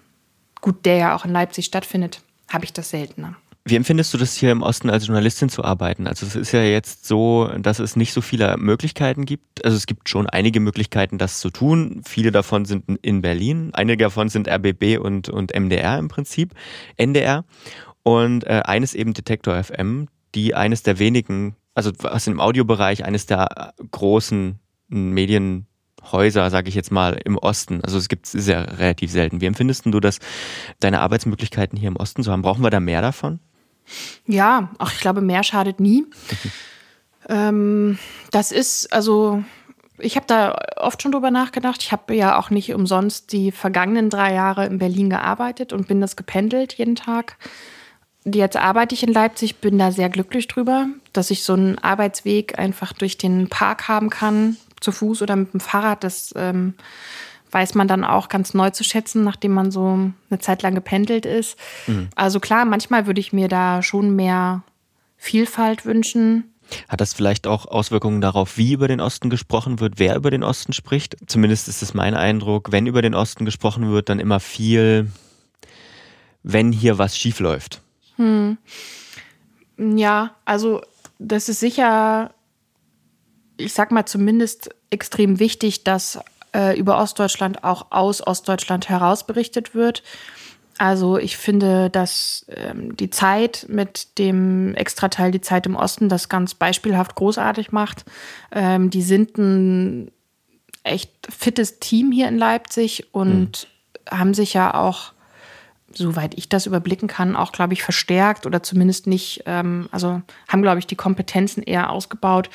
gut, 0.60 0.86
der 0.86 0.96
ja 0.96 1.16
auch 1.16 1.24
in 1.24 1.32
Leipzig 1.32 1.66
stattfindet, 1.66 2.22
habe 2.48 2.64
ich 2.64 2.72
das 2.72 2.90
seltener. 2.90 3.36
Wie 3.68 3.74
empfindest 3.74 4.14
du 4.14 4.18
das 4.18 4.36
hier 4.36 4.52
im 4.52 4.62
Osten 4.62 4.90
als 4.90 5.08
Journalistin 5.08 5.48
zu 5.48 5.64
arbeiten? 5.64 6.06
Also 6.06 6.24
es 6.24 6.36
ist 6.36 6.52
ja 6.52 6.62
jetzt 6.62 7.04
so, 7.04 7.50
dass 7.58 7.80
es 7.80 7.96
nicht 7.96 8.12
so 8.12 8.20
viele 8.20 8.56
Möglichkeiten 8.58 9.24
gibt. 9.24 9.64
Also 9.64 9.76
es 9.76 9.86
gibt 9.86 10.08
schon 10.08 10.28
einige 10.28 10.60
Möglichkeiten, 10.60 11.18
das 11.18 11.40
zu 11.40 11.50
tun. 11.50 12.00
Viele 12.06 12.30
davon 12.30 12.64
sind 12.64 12.84
in 13.02 13.22
Berlin. 13.22 13.70
Einige 13.72 14.04
davon 14.04 14.28
sind 14.28 14.46
RBB 14.46 14.98
und, 15.00 15.28
und 15.28 15.52
MDR 15.52 15.98
im 15.98 16.06
Prinzip, 16.06 16.54
NDR. 16.96 17.44
Und 18.06 18.44
äh, 18.44 18.62
eines 18.64 18.94
eben 18.94 19.14
Detektor 19.14 19.60
FM, 19.60 20.06
die 20.36 20.54
eines 20.54 20.84
der 20.84 21.00
wenigen, 21.00 21.56
also 21.74 21.90
was 21.98 22.28
im 22.28 22.38
Audiobereich 22.38 23.04
eines 23.04 23.26
der 23.26 23.74
großen 23.90 24.60
Medienhäuser, 24.86 26.48
sage 26.50 26.68
ich 26.68 26.76
jetzt 26.76 26.92
mal, 26.92 27.20
im 27.24 27.36
Osten. 27.36 27.80
Also 27.82 27.98
es 27.98 28.08
gibt 28.08 28.26
es 28.26 28.30
sehr 28.30 28.78
relativ 28.78 29.10
selten. 29.10 29.40
Wie 29.40 29.46
empfindest 29.46 29.86
du 29.86 29.98
das, 29.98 30.20
deine 30.78 31.00
Arbeitsmöglichkeiten 31.00 31.76
hier 31.76 31.88
im 31.88 31.96
Osten 31.96 32.22
zu 32.22 32.30
haben? 32.30 32.42
Brauchen 32.42 32.62
wir 32.62 32.70
da 32.70 32.78
mehr 32.78 33.02
davon? 33.02 33.40
Ja, 34.24 34.70
ach, 34.78 34.92
ich 34.92 35.00
glaube, 35.00 35.20
mehr 35.20 35.42
schadet 35.42 35.80
nie. 35.80 36.06
ähm, 37.28 37.98
das 38.30 38.52
ist, 38.52 38.92
also 38.92 39.42
ich 39.98 40.14
habe 40.14 40.26
da 40.28 40.56
oft 40.76 41.02
schon 41.02 41.10
drüber 41.10 41.32
nachgedacht. 41.32 41.82
Ich 41.82 41.90
habe 41.90 42.14
ja 42.14 42.38
auch 42.38 42.50
nicht 42.50 42.72
umsonst 42.72 43.32
die 43.32 43.50
vergangenen 43.50 44.10
drei 44.10 44.32
Jahre 44.32 44.64
in 44.64 44.78
Berlin 44.78 45.10
gearbeitet 45.10 45.72
und 45.72 45.88
bin 45.88 46.00
das 46.00 46.14
gependelt 46.14 46.74
jeden 46.74 46.94
Tag 46.94 47.36
jetzt 48.34 48.56
arbeite 48.56 48.94
ich 48.94 49.02
in 49.02 49.12
Leipzig, 49.12 49.56
bin 49.56 49.78
da 49.78 49.92
sehr 49.92 50.08
glücklich 50.08 50.48
drüber, 50.48 50.86
dass 51.12 51.30
ich 51.30 51.44
so 51.44 51.52
einen 51.52 51.78
Arbeitsweg 51.78 52.58
einfach 52.58 52.92
durch 52.92 53.18
den 53.18 53.48
Park 53.48 53.88
haben 53.88 54.10
kann, 54.10 54.56
zu 54.80 54.92
Fuß 54.92 55.22
oder 55.22 55.36
mit 55.36 55.52
dem 55.52 55.60
Fahrrad. 55.60 56.02
Das 56.04 56.34
ähm, 56.36 56.74
weiß 57.52 57.74
man 57.74 57.88
dann 57.88 58.04
auch 58.04 58.28
ganz 58.28 58.54
neu 58.54 58.70
zu 58.70 58.84
schätzen, 58.84 59.24
nachdem 59.24 59.52
man 59.52 59.70
so 59.70 60.10
eine 60.30 60.38
Zeit 60.40 60.62
lang 60.62 60.74
gependelt 60.74 61.24
ist. 61.24 61.56
Mhm. 61.86 62.08
Also 62.16 62.40
klar, 62.40 62.64
manchmal 62.64 63.06
würde 63.06 63.20
ich 63.20 63.32
mir 63.32 63.48
da 63.48 63.82
schon 63.82 64.14
mehr 64.16 64.62
Vielfalt 65.16 65.86
wünschen. 65.86 66.52
Hat 66.88 67.00
das 67.00 67.14
vielleicht 67.14 67.46
auch 67.46 67.66
Auswirkungen 67.66 68.20
darauf, 68.20 68.58
wie 68.58 68.72
über 68.72 68.88
den 68.88 69.00
Osten 69.00 69.30
gesprochen 69.30 69.78
wird, 69.78 69.94
wer 69.98 70.16
über 70.16 70.32
den 70.32 70.42
Osten 70.42 70.72
spricht? 70.72 71.16
Zumindest 71.26 71.68
ist 71.68 71.80
es 71.80 71.94
mein 71.94 72.14
Eindruck, 72.14 72.72
wenn 72.72 72.86
über 72.86 73.02
den 73.02 73.14
Osten 73.14 73.44
gesprochen 73.44 73.88
wird, 73.90 74.08
dann 74.08 74.18
immer 74.18 74.40
viel, 74.40 75.10
wenn 76.42 76.72
hier 76.72 76.98
was 76.98 77.16
schief 77.16 77.38
läuft. 77.38 77.82
Hm. 78.16 78.58
Ja, 79.78 80.34
also 80.44 80.80
das 81.18 81.48
ist 81.48 81.60
sicher, 81.60 82.32
ich 83.56 83.72
sag 83.72 83.90
mal 83.90 84.06
zumindest 84.06 84.70
extrem 84.90 85.38
wichtig, 85.38 85.84
dass 85.84 86.18
äh, 86.54 86.78
über 86.78 86.98
Ostdeutschland 86.98 87.64
auch 87.64 87.86
aus 87.90 88.26
Ostdeutschland 88.26 88.88
heraus 88.88 89.26
berichtet 89.26 89.74
wird. 89.74 90.02
Also 90.78 91.16
ich 91.16 91.36
finde, 91.36 91.88
dass 91.88 92.44
ähm, 92.48 92.96
die 92.96 93.08
Zeit 93.08 93.66
mit 93.68 94.18
dem 94.18 94.74
Extrateil 94.74 95.30
Die 95.30 95.40
Zeit 95.40 95.66
im 95.66 95.74
Osten 95.74 96.08
das 96.08 96.28
ganz 96.28 96.54
beispielhaft 96.54 97.14
großartig 97.14 97.72
macht. 97.72 98.04
Ähm, 98.52 98.90
die 98.90 99.02
sind 99.02 99.38
ein 99.38 100.10
echt 100.82 101.10
fittes 101.30 101.78
Team 101.78 102.12
hier 102.12 102.28
in 102.28 102.38
Leipzig 102.38 103.08
und 103.12 103.68
mhm. 104.10 104.18
haben 104.18 104.34
sich 104.34 104.52
ja 104.52 104.74
auch 104.74 105.12
soweit 105.96 106.36
ich 106.36 106.48
das 106.48 106.66
überblicken 106.66 107.08
kann, 107.08 107.36
auch, 107.36 107.52
glaube 107.52 107.72
ich, 107.72 107.82
verstärkt 107.82 108.46
oder 108.46 108.62
zumindest 108.62 109.06
nicht, 109.06 109.42
ähm, 109.46 109.88
also 109.90 110.22
haben, 110.48 110.62
glaube 110.62 110.78
ich, 110.78 110.86
die 110.86 110.96
Kompetenzen 110.96 111.62
eher 111.62 111.90
ausgebaut 111.90 112.50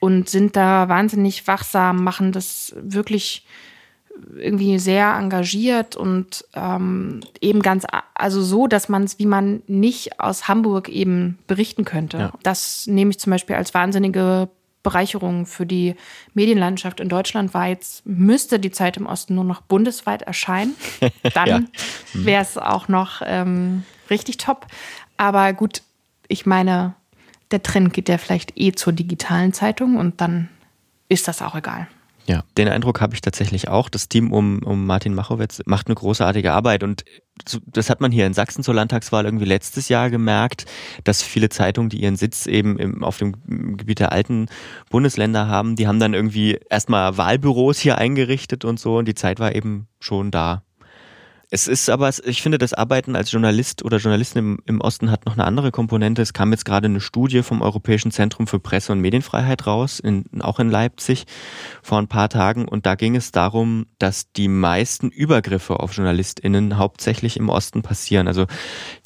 und 0.00 0.28
sind 0.28 0.56
da 0.56 0.88
wahnsinnig 0.88 1.46
wachsam, 1.46 2.04
machen 2.04 2.32
das 2.32 2.74
wirklich 2.78 3.46
irgendwie 4.36 4.78
sehr 4.78 5.14
engagiert 5.14 5.96
und 5.96 6.44
ähm, 6.54 7.20
eben 7.40 7.60
ganz, 7.60 7.84
also 8.14 8.42
so, 8.42 8.66
dass 8.66 8.88
man 8.88 9.04
es, 9.04 9.18
wie 9.18 9.26
man 9.26 9.62
nicht 9.66 10.20
aus 10.20 10.48
Hamburg 10.48 10.88
eben 10.88 11.38
berichten 11.46 11.84
könnte. 11.84 12.18
Ja. 12.18 12.32
Das 12.42 12.86
nehme 12.86 13.10
ich 13.10 13.18
zum 13.18 13.30
Beispiel 13.30 13.56
als 13.56 13.74
wahnsinnige 13.74 14.48
Bereicherung 14.86 15.46
für 15.46 15.66
die 15.66 15.96
Medienlandschaft 16.32 17.00
in 17.00 17.08
Deutschland 17.08 17.54
war. 17.54 17.66
Jetzt 17.66 18.06
müsste 18.06 18.60
die 18.60 18.70
Zeit 18.70 18.96
im 18.96 19.06
Osten 19.06 19.34
nur 19.34 19.42
noch 19.42 19.60
bundesweit 19.62 20.22
erscheinen. 20.22 20.76
Dann 21.34 21.48
ja. 21.48 21.60
Wäre 22.12 22.42
es 22.42 22.56
auch 22.56 22.86
noch 22.86 23.20
ähm, 23.24 23.82
richtig 24.10 24.36
top. 24.36 24.68
Aber 25.16 25.52
gut, 25.54 25.82
ich 26.28 26.46
meine, 26.46 26.94
der 27.50 27.64
Trend 27.64 27.94
geht 27.94 28.08
ja 28.08 28.16
vielleicht 28.16 28.56
eh 28.56 28.72
zur 28.72 28.92
digitalen 28.92 29.52
Zeitung 29.52 29.96
und 29.96 30.20
dann 30.20 30.48
ist 31.08 31.26
das 31.26 31.42
auch 31.42 31.56
egal. 31.56 31.88
Ja, 32.26 32.44
den 32.56 32.68
Eindruck 32.68 33.00
habe 33.00 33.14
ich 33.14 33.20
tatsächlich 33.20 33.66
auch. 33.66 33.88
Das 33.88 34.08
Team 34.08 34.32
um, 34.32 34.62
um 34.62 34.86
Martin 34.86 35.14
Machowitz 35.14 35.62
macht 35.66 35.88
eine 35.88 35.96
großartige 35.96 36.52
Arbeit 36.52 36.84
und 36.84 37.04
das 37.66 37.90
hat 37.90 38.00
man 38.00 38.10
hier 38.10 38.26
in 38.26 38.34
Sachsen 38.34 38.64
zur 38.64 38.74
Landtagswahl 38.74 39.24
irgendwie 39.24 39.44
letztes 39.44 39.88
Jahr 39.88 40.10
gemerkt, 40.10 40.66
dass 41.04 41.22
viele 41.22 41.48
Zeitungen, 41.48 41.90
die 41.90 42.02
ihren 42.02 42.16
Sitz 42.16 42.46
eben 42.46 42.78
im, 42.78 43.04
auf 43.04 43.18
dem 43.18 43.76
Gebiet 43.76 44.00
der 44.00 44.12
alten 44.12 44.46
Bundesländer 44.90 45.46
haben, 45.46 45.76
die 45.76 45.86
haben 45.86 46.00
dann 46.00 46.14
irgendwie 46.14 46.58
erstmal 46.70 47.16
Wahlbüros 47.16 47.78
hier 47.78 47.98
eingerichtet 47.98 48.64
und 48.64 48.80
so 48.80 48.98
und 48.98 49.06
die 49.06 49.14
Zeit 49.14 49.38
war 49.38 49.54
eben 49.54 49.86
schon 50.00 50.30
da. 50.30 50.62
Es 51.48 51.68
ist 51.68 51.88
aber, 51.88 52.10
ich 52.24 52.42
finde, 52.42 52.58
das 52.58 52.74
Arbeiten 52.74 53.14
als 53.14 53.30
Journalist 53.30 53.84
oder 53.84 53.98
Journalistin 53.98 54.38
im, 54.38 54.58
im, 54.66 54.80
Osten 54.80 55.12
hat 55.12 55.26
noch 55.26 55.34
eine 55.34 55.44
andere 55.44 55.70
Komponente. 55.70 56.20
Es 56.20 56.32
kam 56.32 56.50
jetzt 56.50 56.64
gerade 56.64 56.86
eine 56.86 57.00
Studie 57.00 57.44
vom 57.44 57.62
Europäischen 57.62 58.10
Zentrum 58.10 58.48
für 58.48 58.58
Presse- 58.58 58.90
und 58.90 59.00
Medienfreiheit 59.00 59.64
raus, 59.64 60.00
in, 60.00 60.24
auch 60.40 60.58
in 60.58 60.70
Leipzig 60.70 61.24
vor 61.82 61.98
ein 61.98 62.08
paar 62.08 62.28
Tagen. 62.28 62.66
Und 62.66 62.84
da 62.84 62.96
ging 62.96 63.14
es 63.14 63.30
darum, 63.30 63.86
dass 64.00 64.32
die 64.32 64.48
meisten 64.48 65.10
Übergriffe 65.10 65.78
auf 65.78 65.92
JournalistInnen 65.92 66.78
hauptsächlich 66.78 67.36
im 67.36 67.48
Osten 67.48 67.82
passieren. 67.82 68.26
Also 68.26 68.46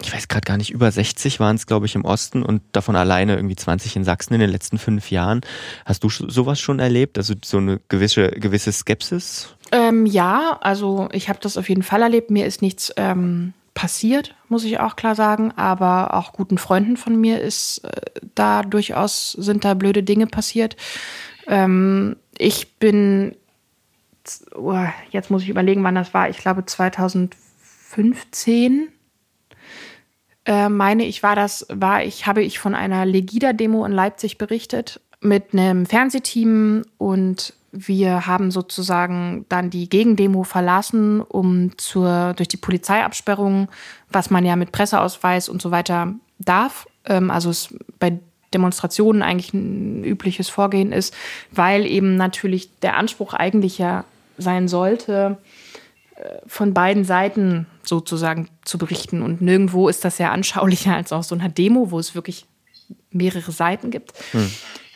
ich 0.01 0.11
weiß 0.11 0.29
gerade 0.29 0.47
gar 0.47 0.57
nicht, 0.57 0.71
über 0.71 0.91
60 0.91 1.41
waren 1.41 1.57
es, 1.57 1.67
glaube 1.67 1.85
ich, 1.85 1.95
im 1.95 2.07
Osten 2.07 2.43
und 2.43 2.63
davon 2.73 2.97
alleine 2.97 3.37
irgendwie 3.37 3.57
20 3.57 3.97
in 3.97 4.05
Sachsen 4.05 4.33
in 4.33 4.41
den 4.41 4.51
letzten 4.51 4.79
fünf 4.79 5.11
Jahren. 5.11 5.43
Hast 5.85 6.05
du 6.05 6.09
sowas 6.09 6.59
schon 6.59 6.79
erlebt? 6.79 7.19
Also 7.19 7.35
so 7.45 7.59
eine 7.59 7.81
gewisse, 7.89 8.29
gewisse 8.29 8.73
Skepsis? 8.73 9.57
Ähm, 9.73 10.07
ja, 10.07 10.59
also 10.61 11.09
ich 11.13 11.29
habe 11.29 11.41
das 11.41 11.57
auf 11.57 11.69
jeden 11.69 11.83
Fall 11.83 12.03
erlebt. 12.03 12.31
Mir 12.31 12.47
ist 12.47 12.63
nichts 12.63 12.93
ähm, 12.97 13.53
passiert, 13.75 14.37
muss 14.49 14.63
ich 14.65 14.81
auch 14.81 14.97
klar 14.97 15.15
sagen. 15.15 15.53
Aber 15.53 16.15
auch 16.15 16.33
guten 16.33 16.59
Freunden 16.59 16.97
von 16.97 17.21
mir 17.21 17.41
ist 17.41 17.85
äh, 17.85 18.01
da 18.35 18.63
durchaus 18.63 19.33
sind 19.33 19.65
da 19.65 19.75
blöde 19.75 20.03
Dinge 20.03 20.27
passiert. 20.27 20.75
Ähm, 21.47 22.17
ich 22.39 22.79
bin 22.79 23.37
oh, 24.55 24.87
jetzt 25.11 25.31
muss 25.31 25.43
ich 25.43 25.49
überlegen, 25.49 25.83
wann 25.85 25.95
das 25.95 26.13
war. 26.15 26.29
Ich 26.29 26.39
glaube 26.39 26.67
2015 26.67 28.89
äh, 30.47 30.69
meine 30.69 31.05
ich, 31.05 31.23
war 31.23 31.37
das, 31.37 31.65
war 31.69 32.03
ich, 32.03 32.27
habe 32.27 32.43
ich 32.43 32.59
von 32.59 32.75
einer 32.75 33.07
Legida-Demo 33.07 33.85
in 33.85 33.93
Leipzig 33.93 34.39
berichtet 34.39 35.01
mit 35.21 35.53
einem 35.53 35.87
Fernsehteam 35.87 36.83
und 36.99 37.55
wir 37.73 38.27
haben 38.27 38.51
sozusagen 38.51 39.47
dann 39.49 39.71
die 39.71 39.89
Gegendemo 39.89 40.43
verlassen, 40.43 41.21
um 41.21 41.77
zur, 41.79 42.35
durch 42.35 42.49
die 42.49 42.57
Polizeiabsperrung, 42.57 43.69
was 44.11 44.31
man 44.31 44.45
ja 44.45 44.57
mit 44.57 44.73
Presseausweis 44.73 45.49
und 45.49 45.63
so 45.63 45.71
weiter 45.71 46.15
darf, 46.39 46.87
ähm, 47.05 47.31
also 47.31 47.51
es 47.51 47.75
bei 47.99 48.19
Demonstrationen 48.53 49.23
eigentlich 49.23 49.55
ein 49.55 50.05
übliches 50.05 50.49
Vorgehen 50.49 50.93
ist, 50.93 51.15
weil 51.53 51.87
eben 51.87 52.17
natürlich 52.17 52.71
der 52.81 52.97
Anspruch 52.97 53.35
eigentlich 53.35 53.79
ja 53.79 54.05
sein 54.39 54.67
sollte, 54.67 55.39
äh, 56.17 56.39
von 56.47 56.75
beiden 56.75 57.05
Seiten 57.05 57.67
sozusagen 57.83 58.49
zu 58.65 58.79
berichten. 58.79 59.23
Und 59.23 59.41
nirgendwo 59.41 59.89
ist 59.89 60.05
das 60.05 60.19
ja 60.19 60.33
anschaulicher 60.33 60.95
als 60.97 61.13
auf 61.13 61.25
so 61.25 61.35
einer 61.35 61.49
Demo, 61.49 61.91
wo 61.91 61.99
es 61.99 62.15
wirklich 62.15 62.47
mehrere 63.11 63.53
Seiten 63.53 63.91
gibt. 63.91 64.13
Hm. 64.33 64.51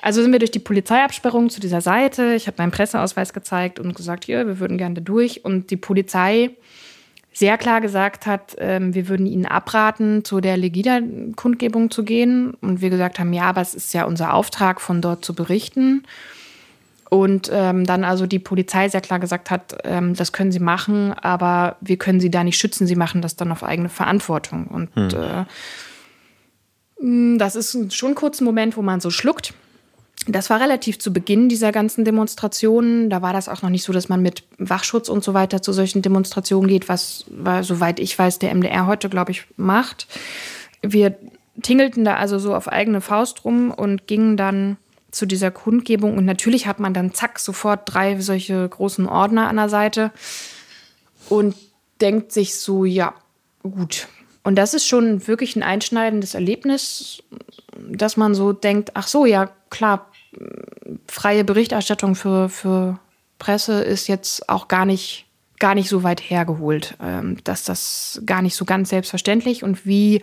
Also 0.05 0.21
sind 0.21 0.33
wir 0.33 0.39
durch 0.39 0.51
die 0.51 0.59
Polizeiabsperrung 0.59 1.49
zu 1.49 1.61
dieser 1.61 1.81
Seite. 1.81 2.35
Ich 2.35 2.47
habe 2.47 2.57
meinen 2.59 2.73
Presseausweis 2.73 3.33
gezeigt 3.33 3.81
und 3.81 3.95
gesagt, 3.95 4.27
ja, 4.27 4.47
wir 4.47 4.61
würden 4.61 4.77
gerne 4.77 4.97
da 4.97 5.01
durch. 5.01 5.47
Und 5.47 5.71
die 5.71 5.79
Polizei 5.79 6.51
sehr 7.33 7.57
klar 7.57 7.81
gesagt 7.81 8.27
hat, 8.27 8.55
ähm, 8.59 8.95
wir 8.95 9.09
würden 9.09 9.25
ihnen 9.25 9.47
abraten, 9.47 10.23
zu 10.23 10.43
der 10.43 10.59
Legida-Kundgebung 10.59 11.91
zu 11.91 12.05
gehen. 12.05 12.53
Und 12.61 12.83
wir 12.83 12.91
gesagt 12.91 13.19
haben, 13.19 13.33
ja, 13.33 13.45
aber 13.45 13.63
es 13.63 13.75
ist 13.75 13.95
ja 13.95 14.05
unser 14.05 14.35
Auftrag, 14.35 14.83
von 14.83 15.01
dort 15.01 15.25
zu 15.25 15.35
berichten. 15.35 16.03
Und 17.09 17.49
ähm, 17.51 17.87
dann 17.87 18.05
also 18.05 18.27
die 18.27 18.39
Polizei 18.39 18.91
sehr 18.91 19.01
klar 19.01 19.21
gesagt 19.21 19.51
hat, 19.51 19.79
ähm, 19.85 20.13
das 20.13 20.35
können 20.35 20.53
sie 20.53 20.61
machen, 20.61 21.15
aber 21.15 21.77
wir 21.81 21.97
können 21.97 22.21
sie 22.21 22.31
da 22.31 22.45
nicht 22.45 22.59
schützen, 22.59 22.87
sie 22.87 22.95
machen 22.95 23.23
das 23.23 23.37
dann 23.37 23.51
auf 23.51 23.65
eigene 23.65 23.89
Verantwortung. 23.89 24.67
Und 24.67 24.95
hm. 24.97 25.47
äh, 27.01 27.39
das 27.39 27.57
ist 27.57 27.95
schon 27.95 28.11
ein 28.11 28.15
kurzer 28.15 28.45
Moment, 28.45 28.77
wo 28.77 28.83
man 28.83 29.01
so 29.01 29.09
schluckt. 29.09 29.55
Das 30.27 30.49
war 30.49 30.61
relativ 30.61 30.99
zu 30.99 31.13
Beginn 31.13 31.49
dieser 31.49 31.71
ganzen 31.71 32.05
Demonstrationen. 32.05 33.11
Da 33.11 33.21
war 33.21 33.33
das 33.33 33.49
auch 33.49 33.61
noch 33.61 33.69
nicht 33.69 33.85
so, 33.85 33.93
dass 33.93 34.09
man 34.09 34.23
mit 34.23 34.45
Wachschutz 34.59 35.09
und 35.09 35.23
so 35.23 35.35
weiter 35.35 35.61
zu 35.61 35.73
solchen 35.73 36.01
Demonstrationen 36.01 36.69
geht, 36.69 36.89
was, 36.89 37.27
soweit 37.63 38.01
ich 38.01 38.19
weiß, 38.19 38.39
der 38.39 38.55
MDR 38.55 38.87
heute, 38.87 39.11
glaube 39.11 39.33
ich, 39.33 39.45
macht. 39.57 40.07
Wir 40.81 41.17
tingelten 41.63 42.05
da 42.05 42.17
also 42.17 42.39
so 42.39 42.55
auf 42.55 42.69
eigene 42.69 43.01
Faust 43.01 43.45
rum 43.45 43.71
und 43.71 44.07
gingen 44.07 44.37
dann 44.37 44.79
zu 45.11 45.27
dieser 45.27 45.51
Kundgebung. 45.51 46.17
Und 46.17 46.25
natürlich 46.25 46.67
hat 46.67 46.81
man 46.81 46.95
dann 46.95 47.13
zack 47.13 47.39
sofort 47.39 47.83
drei 47.85 48.21
solche 48.21 48.69
großen 48.69 49.07
Ordner 49.07 49.49
an 49.49 49.57
der 49.57 49.69
Seite 49.69 50.11
und 51.29 51.55
denkt 52.01 52.33
sich 52.33 52.57
so, 52.57 52.85
ja, 52.85 53.15
gut. 53.63 54.09
Und 54.45 54.57
das 54.57 54.75
ist 54.75 54.87
schon 54.87 55.27
wirklich 55.27 55.57
ein 55.57 55.63
einschneidendes 55.63 56.35
Erlebnis, 56.35 57.23
dass 57.89 58.17
man 58.17 58.35
so 58.35 58.53
denkt, 58.53 58.93
ach 58.95 59.09
so, 59.09 59.27
ja, 59.27 59.51
klar, 59.71 60.11
freie 61.09 61.45
Berichterstattung 61.45 62.15
für, 62.15 62.49
für 62.49 62.99
Presse 63.39 63.83
ist 63.83 64.07
jetzt 64.07 64.49
auch 64.49 64.69
gar 64.69 64.85
nicht, 64.85 65.27
gar 65.59 65.75
nicht 65.75 65.89
so 65.89 66.03
weit 66.03 66.21
hergeholt, 66.21 66.97
ähm, 67.03 67.39
dass 67.45 67.65
das 67.65 68.23
gar 68.27 68.43
nicht 68.43 68.55
so 68.55 68.65
ganz 68.65 68.91
selbstverständlich 68.91 69.63
und 69.63 69.87
wie 69.87 70.23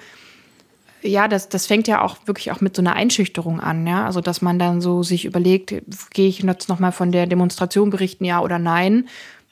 ja, 1.04 1.28
das, 1.28 1.50
das 1.50 1.66
fängt 1.66 1.88
ja 1.88 2.04
auch 2.04 2.18
wirklich 2.26 2.52
auch 2.52 2.62
mit 2.62 2.76
so 2.76 2.82
einer 2.84 2.94
Einschüchterung 2.94 3.60
an, 3.60 3.88
ja. 3.88 4.06
Also, 4.06 4.22
dass 4.22 4.44
man 4.44 4.60
dann 4.60 4.82
so 4.82 5.02
sich 5.02 5.26
überlegt, 5.26 5.74
gehe 6.14 6.28
ich 6.28 6.44
jetzt 6.44 6.70
nochmal 6.70 6.92
von 6.92 7.12
der 7.12 7.26
Demonstration 7.26 7.90
berichten, 7.90 8.24
ja 8.24 8.40
oder 8.40 8.60
nein? 8.60 9.08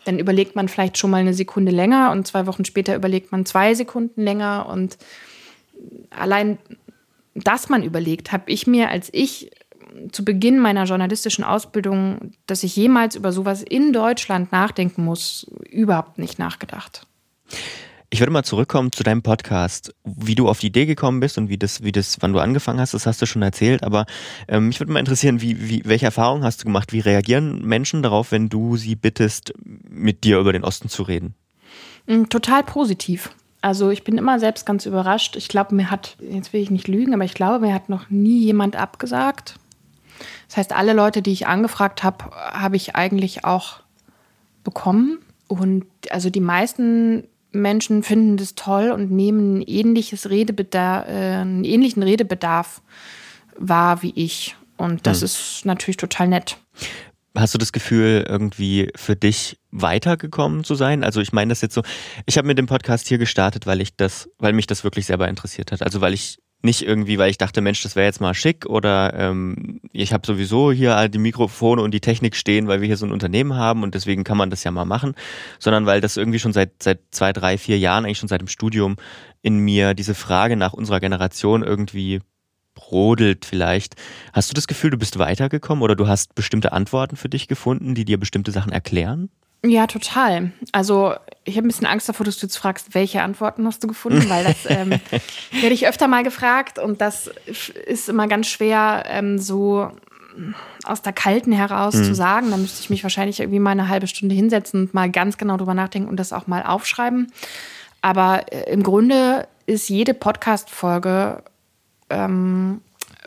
Dann 0.10 0.18
überlegt 0.18 0.56
man 0.56 0.68
vielleicht 0.68 0.98
schon 0.98 1.12
mal 1.12 1.18
eine 1.18 1.36
Sekunde 1.36 1.72
länger 1.72 2.10
und 2.10 2.26
zwei 2.26 2.48
Wochen 2.48 2.66
später 2.66 2.96
überlegt 2.96 3.32
man 3.32 3.46
zwei 3.46 3.76
Sekunden 3.76 4.24
länger. 4.24 4.66
Und 4.68 4.98
allein, 6.10 6.58
dass 7.36 7.70
man 7.70 7.84
überlegt, 7.84 8.32
habe 8.32 8.52
ich 8.52 8.66
mir, 8.66 8.90
als 8.90 9.10
ich 9.12 9.52
zu 10.12 10.26
Beginn 10.26 10.58
meiner 10.58 10.86
journalistischen 10.86 11.44
Ausbildung, 11.44 12.32
dass 12.48 12.64
ich 12.64 12.76
jemals 12.76 13.16
über 13.16 13.32
sowas 13.32 13.62
in 13.62 13.94
Deutschland 13.94 14.52
nachdenken 14.52 15.06
muss, 15.06 15.46
überhaupt 15.70 16.18
nicht 16.18 16.40
nachgedacht. 16.40 17.06
Ich 18.12 18.20
würde 18.22 18.32
mal 18.32 18.44
zurückkommen 18.44 18.92
zu 18.92 19.04
deinem 19.04 19.22
Podcast, 19.22 19.94
wie 20.04 20.34
du 20.34 20.50
auf 20.50 20.58
die 20.60 20.68
Idee 20.68 20.88
gekommen 20.88 21.20
bist 21.20 21.38
und 21.38 21.48
wie 21.48 21.60
das, 21.60 21.84
wie 21.84 21.92
das, 21.92 22.18
wann 22.22 22.34
du 22.34 22.40
angefangen 22.40 22.80
hast, 22.80 22.96
das 22.96 23.06
hast 23.06 23.22
du 23.22 23.28
schon 23.28 23.44
erzählt. 23.44 23.84
Aber 23.84 24.08
ähm, 24.48 24.70
mich 24.70 24.80
würde 24.80 24.92
mal 24.92 25.00
interessieren, 25.00 25.42
wie, 25.42 25.70
wie, 25.70 25.84
welche 25.86 26.06
Erfahrungen 26.06 26.44
hast 26.44 26.62
du 26.62 26.66
gemacht? 26.66 26.92
Wie 26.92 27.02
reagieren 27.02 27.64
Menschen 27.64 28.02
darauf, 28.02 28.32
wenn 28.32 28.50
du 28.50 28.78
sie 28.78 28.96
bittest, 28.96 29.54
mit 30.00 30.24
dir 30.24 30.40
über 30.40 30.54
den 30.54 30.64
Osten 30.64 30.90
zu 30.90 31.04
reden? 31.04 31.36
Mm, 32.08 32.24
total 32.26 32.64
positiv. 32.64 33.32
Also 33.62 33.90
ich 33.90 34.04
bin 34.04 34.18
immer 34.18 34.40
selbst 34.40 34.66
ganz 34.66 34.86
überrascht. 34.86 35.36
Ich 35.36 35.50
glaube, 35.50 35.76
mir 35.76 35.92
hat, 35.92 36.16
jetzt 36.20 36.54
will 36.54 36.62
ich 36.62 36.72
nicht 36.72 36.88
lügen, 36.88 37.14
aber 37.14 37.26
ich 37.26 37.34
glaube, 37.34 37.60
mir 37.60 37.74
hat 37.74 37.90
noch 37.90 38.10
nie 38.10 38.40
jemand 38.40 38.76
abgesagt. 38.76 39.56
Das 40.48 40.58
heißt, 40.58 40.74
alle 40.74 40.94
Leute, 40.94 41.22
die 41.22 41.32
ich 41.32 41.48
angefragt 41.48 42.04
habe, 42.04 42.26
habe 42.32 42.76
ich 42.76 42.96
eigentlich 42.96 43.46
auch 43.46 43.82
bekommen. 44.64 45.20
Und 45.48 45.86
also 46.10 46.30
die 46.30 46.42
meisten 46.42 47.28
Menschen 47.52 48.04
finden 48.04 48.38
das 48.38 48.56
toll 48.56 48.92
und 48.92 49.12
nehmen 49.12 49.62
ähnliches 49.62 50.30
Redebedarf, 50.30 51.08
äh, 51.08 51.42
einen 51.42 51.64
ähnlichen 51.64 52.04
Redebedarf 52.04 52.82
wahr 53.58 54.02
wie 54.02 54.14
ich. 54.16 54.56
Und 54.78 55.06
das 55.06 55.20
hm. 55.20 55.26
ist 55.26 55.66
natürlich 55.66 55.98
total 55.98 56.30
nett. 56.30 56.58
Hast 57.36 57.54
du 57.54 57.58
das 57.58 57.72
Gefühl, 57.72 58.26
irgendwie 58.28 58.90
für 58.96 59.16
dich 59.16 59.60
weitergekommen 59.72 60.64
zu 60.64 60.76
sein? 60.76 61.04
Also 61.04 61.22
ich 61.22 61.32
meine 61.32 61.50
das 61.50 61.62
jetzt 61.62 61.76
so, 61.76 61.84
ich 62.26 62.38
habe 62.38 62.48
mit 62.48 62.58
dem 62.58 62.66
Podcast 62.66 63.08
hier 63.08 63.18
gestartet, 63.18 63.68
weil 63.68 63.82
ich 63.82 63.96
das, 63.96 64.30
weil 64.40 64.54
mich 64.54 64.68
das 64.68 64.84
wirklich 64.84 65.06
selber 65.06 65.28
interessiert 65.28 65.72
hat. 65.72 65.84
Also 65.84 66.02
weil 66.02 66.14
ich 66.14 66.40
nicht 66.62 66.82
irgendwie, 66.82 67.18
weil 67.18 67.30
ich 67.30 67.38
dachte, 67.38 67.62
Mensch, 67.62 67.82
das 67.84 67.96
wäre 67.96 68.06
jetzt 68.06 68.20
mal 68.20 68.34
schick 68.34 68.66
oder 68.66 69.14
ähm, 69.14 69.80
ich 69.94 70.12
habe 70.12 70.28
sowieso 70.28 70.72
hier 70.72 71.08
die 71.08 71.18
Mikrofone 71.18 71.82
und 71.82 71.94
die 71.94 72.02
Technik 72.02 72.36
stehen, 72.36 72.68
weil 72.68 72.82
wir 72.82 72.88
hier 72.88 72.98
so 72.98 73.06
ein 73.06 73.14
Unternehmen 73.14 73.56
haben 73.56 73.84
und 73.84 73.96
deswegen 73.96 74.26
kann 74.26 74.38
man 74.38 74.50
das 74.50 74.64
ja 74.66 74.72
mal 74.72 74.86
machen, 74.86 75.16
sondern 75.58 75.86
weil 75.86 76.02
das 76.02 76.18
irgendwie 76.18 76.40
schon 76.40 76.52
seit 76.52 76.84
seit 76.84 77.00
zwei, 77.12 77.32
drei, 77.32 77.58
vier 77.58 77.80
Jahren, 77.80 78.04
eigentlich 78.04 78.18
schon 78.18 78.28
seit 78.28 78.42
dem 78.42 78.50
Studium 78.50 78.98
in 79.42 79.60
mir 79.60 79.94
diese 79.94 80.16
Frage 80.16 80.58
nach 80.58 80.74
unserer 80.74 81.00
Generation 81.00 81.64
irgendwie 81.64 82.20
brodelt 82.90 83.46
vielleicht. 83.46 83.96
Hast 84.34 84.50
du 84.50 84.54
das 84.54 84.68
Gefühl, 84.68 84.90
du 84.90 84.98
bist 84.98 85.20
weitergekommen 85.20 85.84
oder 85.84 85.96
du 85.96 86.08
hast 86.08 86.34
bestimmte 86.34 86.72
Antworten 86.72 87.16
für 87.16 87.30
dich 87.30 87.48
gefunden, 87.48 87.94
die 87.94 88.04
dir 88.04 88.20
bestimmte 88.20 88.52
Sachen 88.52 88.72
erklären? 88.72 89.30
Ja, 89.64 89.88
total. 89.88 90.52
Also 90.72 91.14
ich 91.44 91.58
habe 91.58 91.68
ein 91.68 91.70
bisschen 91.70 91.86
Angst 91.86 92.10
davor, 92.10 92.26
dass 92.26 92.38
du 92.38 92.48
jetzt 92.48 92.58
fragst, 92.58 92.96
welche 92.96 93.22
Antworten 93.22 93.66
hast 93.66 93.84
du 93.84 93.88
gefunden, 93.88 94.28
weil 94.30 94.44
das 94.44 94.58
ähm, 94.68 94.90
werde 95.52 95.74
ich 95.74 95.88
öfter 95.88 96.08
mal 96.08 96.24
gefragt 96.24 96.80
und 96.80 97.02
das 97.02 97.30
ist 97.86 98.10
immer 98.10 98.28
ganz 98.28 98.48
schwer 98.48 99.04
ähm, 99.08 99.38
so 99.38 99.92
aus 100.84 101.02
der 101.02 101.14
Kalten 101.14 101.52
heraus 101.52 101.94
mhm. 101.96 102.06
zu 102.06 102.16
sagen. 102.16 102.52
Da 102.52 102.58
müsste 102.58 102.82
ich 102.82 102.90
mich 102.90 103.04
wahrscheinlich 103.04 103.40
irgendwie 103.40 103.60
mal 103.60 103.72
eine 103.72 103.90
halbe 103.90 104.08
Stunde 104.08 104.34
hinsetzen 104.34 104.86
und 104.86 104.94
mal 104.94 105.12
ganz 105.12 105.38
genau 105.38 105.58
drüber 105.58 105.74
nachdenken 105.74 106.10
und 106.10 106.18
das 106.18 106.34
auch 106.34 106.48
mal 106.48 106.64
aufschreiben. 106.64 107.32
Aber 108.02 108.52
äh, 108.52 108.72
im 108.72 108.82
Grunde 108.82 109.48
ist 109.66 109.90
jede 109.90 110.14
Podcast-Folge 110.14 111.44
ähm, 112.10 112.82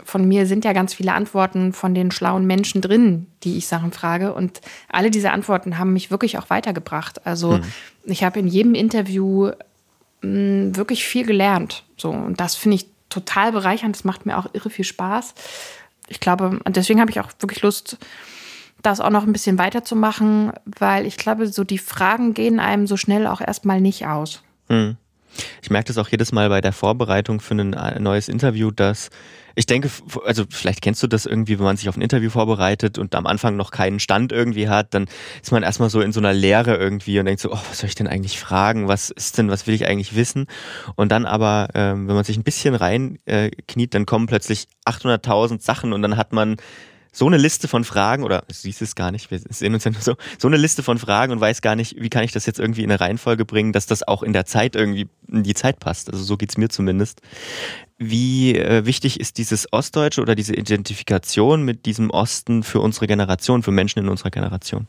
von 0.04 0.26
mir 0.26 0.46
sind 0.46 0.64
ja 0.64 0.72
ganz 0.72 0.94
viele 0.94 1.12
Antworten 1.12 1.72
von 1.72 1.94
den 1.94 2.10
schlauen 2.10 2.46
Menschen 2.46 2.80
drin, 2.80 3.26
die 3.44 3.56
ich 3.56 3.66
Sachen 3.66 3.92
frage. 3.92 4.34
Und 4.34 4.60
alle 4.88 5.10
diese 5.10 5.30
Antworten 5.30 5.78
haben 5.78 5.92
mich 5.92 6.10
wirklich 6.10 6.38
auch 6.38 6.50
weitergebracht. 6.50 7.26
Also 7.26 7.58
mhm. 7.58 7.64
ich 8.04 8.24
habe 8.24 8.38
in 8.38 8.46
jedem 8.46 8.74
Interview 8.74 9.46
mh, 9.46 9.54
hm, 10.22 10.76
wirklich 10.76 11.04
viel 11.04 11.26
gelernt. 11.26 11.84
So, 11.96 12.10
und 12.10 12.40
das 12.40 12.54
finde 12.54 12.76
ich 12.76 12.86
total 13.10 13.52
bereichernd. 13.52 13.94
Das 13.94 14.04
macht 14.04 14.26
mir 14.26 14.38
auch 14.38 14.46
irre 14.52 14.70
viel 14.70 14.84
Spaß. 14.84 15.34
Ich 16.08 16.20
glaube, 16.20 16.58
deswegen 16.68 17.00
habe 17.00 17.10
ich 17.10 17.20
auch 17.20 17.30
wirklich 17.38 17.62
Lust, 17.62 17.98
das 18.82 19.00
auch 19.00 19.10
noch 19.10 19.22
ein 19.22 19.32
bisschen 19.32 19.58
weiterzumachen, 19.58 20.52
weil 20.64 21.06
ich 21.06 21.16
glaube, 21.16 21.46
so 21.46 21.64
die 21.64 21.78
Fragen 21.78 22.34
gehen 22.34 22.58
einem 22.58 22.86
so 22.86 22.96
schnell 22.96 23.26
auch 23.26 23.40
erstmal 23.40 23.80
nicht 23.80 24.06
aus. 24.06 24.42
Mhm. 24.68 24.96
Ich 25.62 25.70
merke 25.70 25.88
das 25.88 25.98
auch 25.98 26.08
jedes 26.08 26.32
Mal 26.32 26.48
bei 26.48 26.60
der 26.60 26.72
Vorbereitung 26.72 27.40
für 27.40 27.54
ein 27.54 27.72
äh, 27.72 27.98
neues 28.00 28.28
Interview, 28.28 28.70
dass 28.70 29.10
ich 29.54 29.66
denke, 29.66 29.90
also 30.24 30.44
vielleicht 30.48 30.80
kennst 30.80 31.02
du 31.02 31.06
das 31.06 31.26
irgendwie, 31.26 31.58
wenn 31.58 31.64
man 31.64 31.76
sich 31.76 31.88
auf 31.88 31.96
ein 31.96 32.02
Interview 32.02 32.30
vorbereitet 32.30 32.98
und 32.98 33.14
am 33.14 33.26
Anfang 33.26 33.56
noch 33.56 33.70
keinen 33.70 34.00
Stand 34.00 34.32
irgendwie 34.32 34.68
hat, 34.68 34.94
dann 34.94 35.06
ist 35.42 35.52
man 35.52 35.62
erstmal 35.62 35.90
so 35.90 36.00
in 36.00 36.12
so 36.12 36.20
einer 36.20 36.32
Leere 36.32 36.76
irgendwie 36.76 37.18
und 37.18 37.26
denkt 37.26 37.40
so, 37.40 37.52
oh, 37.52 37.58
was 37.68 37.80
soll 37.80 37.88
ich 37.88 37.94
denn 37.94 38.08
eigentlich 38.08 38.38
fragen? 38.38 38.88
Was 38.88 39.10
ist 39.10 39.38
denn, 39.38 39.50
was 39.50 39.66
will 39.66 39.74
ich 39.74 39.86
eigentlich 39.86 40.16
wissen? 40.16 40.46
Und 40.96 41.12
dann 41.12 41.26
aber, 41.26 41.68
ähm, 41.74 42.08
wenn 42.08 42.14
man 42.14 42.24
sich 42.24 42.36
ein 42.36 42.44
bisschen 42.44 42.74
reinkniet, 42.74 43.20
äh, 43.28 43.86
dann 43.90 44.06
kommen 44.06 44.26
plötzlich 44.26 44.68
800.000 44.86 45.60
Sachen 45.60 45.92
und 45.92 46.02
dann 46.02 46.16
hat 46.16 46.32
man 46.32 46.56
so 47.14 47.26
eine 47.26 47.36
Liste 47.36 47.68
von 47.68 47.84
Fragen 47.84 48.24
oder 48.24 48.42
du 48.48 48.54
siehst 48.54 48.80
es 48.80 48.94
gar 48.94 49.12
nicht, 49.12 49.30
wir 49.30 49.38
sehen 49.38 49.74
uns 49.74 49.84
ja 49.84 49.90
nur 49.90 50.00
so, 50.00 50.14
so 50.38 50.48
eine 50.48 50.56
Liste 50.56 50.82
von 50.82 50.98
Fragen 50.98 51.30
und 51.30 51.40
weiß 51.40 51.60
gar 51.60 51.76
nicht, 51.76 52.00
wie 52.00 52.08
kann 52.08 52.24
ich 52.24 52.32
das 52.32 52.46
jetzt 52.46 52.58
irgendwie 52.58 52.82
in 52.82 52.90
eine 52.90 53.00
Reihenfolge 53.00 53.44
bringen, 53.44 53.72
dass 53.72 53.84
das 53.86 54.06
auch 54.08 54.22
in 54.22 54.32
der 54.32 54.46
Zeit 54.46 54.74
irgendwie 54.74 55.08
in 55.28 55.42
die 55.42 55.52
Zeit 55.52 55.78
passt. 55.78 56.10
Also 56.10 56.24
so 56.24 56.38
geht's 56.38 56.56
mir 56.56 56.70
zumindest. 56.70 57.20
Wie 57.98 58.56
äh, 58.56 58.86
wichtig 58.86 59.20
ist 59.20 59.36
dieses 59.36 59.70
Ostdeutsche 59.72 60.22
oder 60.22 60.34
diese 60.34 60.54
Identifikation 60.54 61.62
mit 61.64 61.84
diesem 61.84 62.08
Osten 62.10 62.62
für 62.62 62.80
unsere 62.80 63.06
Generation, 63.06 63.62
für 63.62 63.72
Menschen 63.72 63.98
in 63.98 64.08
unserer 64.08 64.30
Generation? 64.30 64.88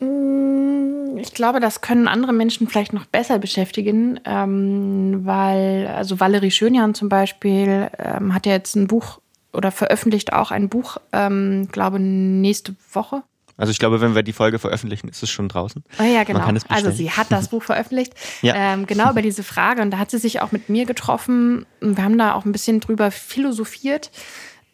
Mm, 0.00 1.16
ich 1.16 1.32
glaube, 1.32 1.60
das 1.60 1.80
können 1.80 2.08
andere 2.08 2.34
Menschen 2.34 2.68
vielleicht 2.68 2.92
noch 2.92 3.06
besser 3.06 3.38
beschäftigen, 3.38 4.20
ähm, 4.26 5.22
weil, 5.24 5.86
also 5.86 6.20
Valerie 6.20 6.50
Schönjan 6.50 6.94
zum 6.94 7.08
Beispiel 7.08 7.90
ähm, 7.98 8.34
hat 8.34 8.44
ja 8.44 8.52
jetzt 8.52 8.76
ein 8.76 8.86
Buch 8.86 9.20
oder 9.56 9.72
veröffentlicht 9.72 10.32
auch 10.32 10.50
ein 10.50 10.68
Buch, 10.68 10.98
ähm, 11.12 11.68
glaube 11.72 11.98
nächste 11.98 12.74
Woche. 12.92 13.22
Also 13.58 13.70
ich 13.70 13.78
glaube, 13.78 14.00
wenn 14.00 14.14
wir 14.14 14.22
die 14.22 14.34
Folge 14.34 14.58
veröffentlichen, 14.58 15.08
ist 15.08 15.22
es 15.22 15.30
schon 15.30 15.48
draußen. 15.48 15.82
Oh 15.98 16.02
ja, 16.02 16.24
genau. 16.24 16.46
also 16.68 16.90
sie 16.90 17.10
hat 17.10 17.32
das 17.32 17.48
Buch 17.48 17.62
veröffentlicht. 17.62 18.12
ja. 18.42 18.54
Ähm, 18.54 18.86
genau 18.86 19.10
über 19.10 19.22
diese 19.22 19.42
Frage. 19.42 19.80
Und 19.80 19.90
da 19.90 19.98
hat 19.98 20.10
sie 20.10 20.18
sich 20.18 20.42
auch 20.42 20.52
mit 20.52 20.68
mir 20.68 20.84
getroffen. 20.84 21.64
Wir 21.80 22.04
haben 22.04 22.18
da 22.18 22.34
auch 22.34 22.44
ein 22.44 22.52
bisschen 22.52 22.80
drüber 22.80 23.10
philosophiert. 23.10 24.10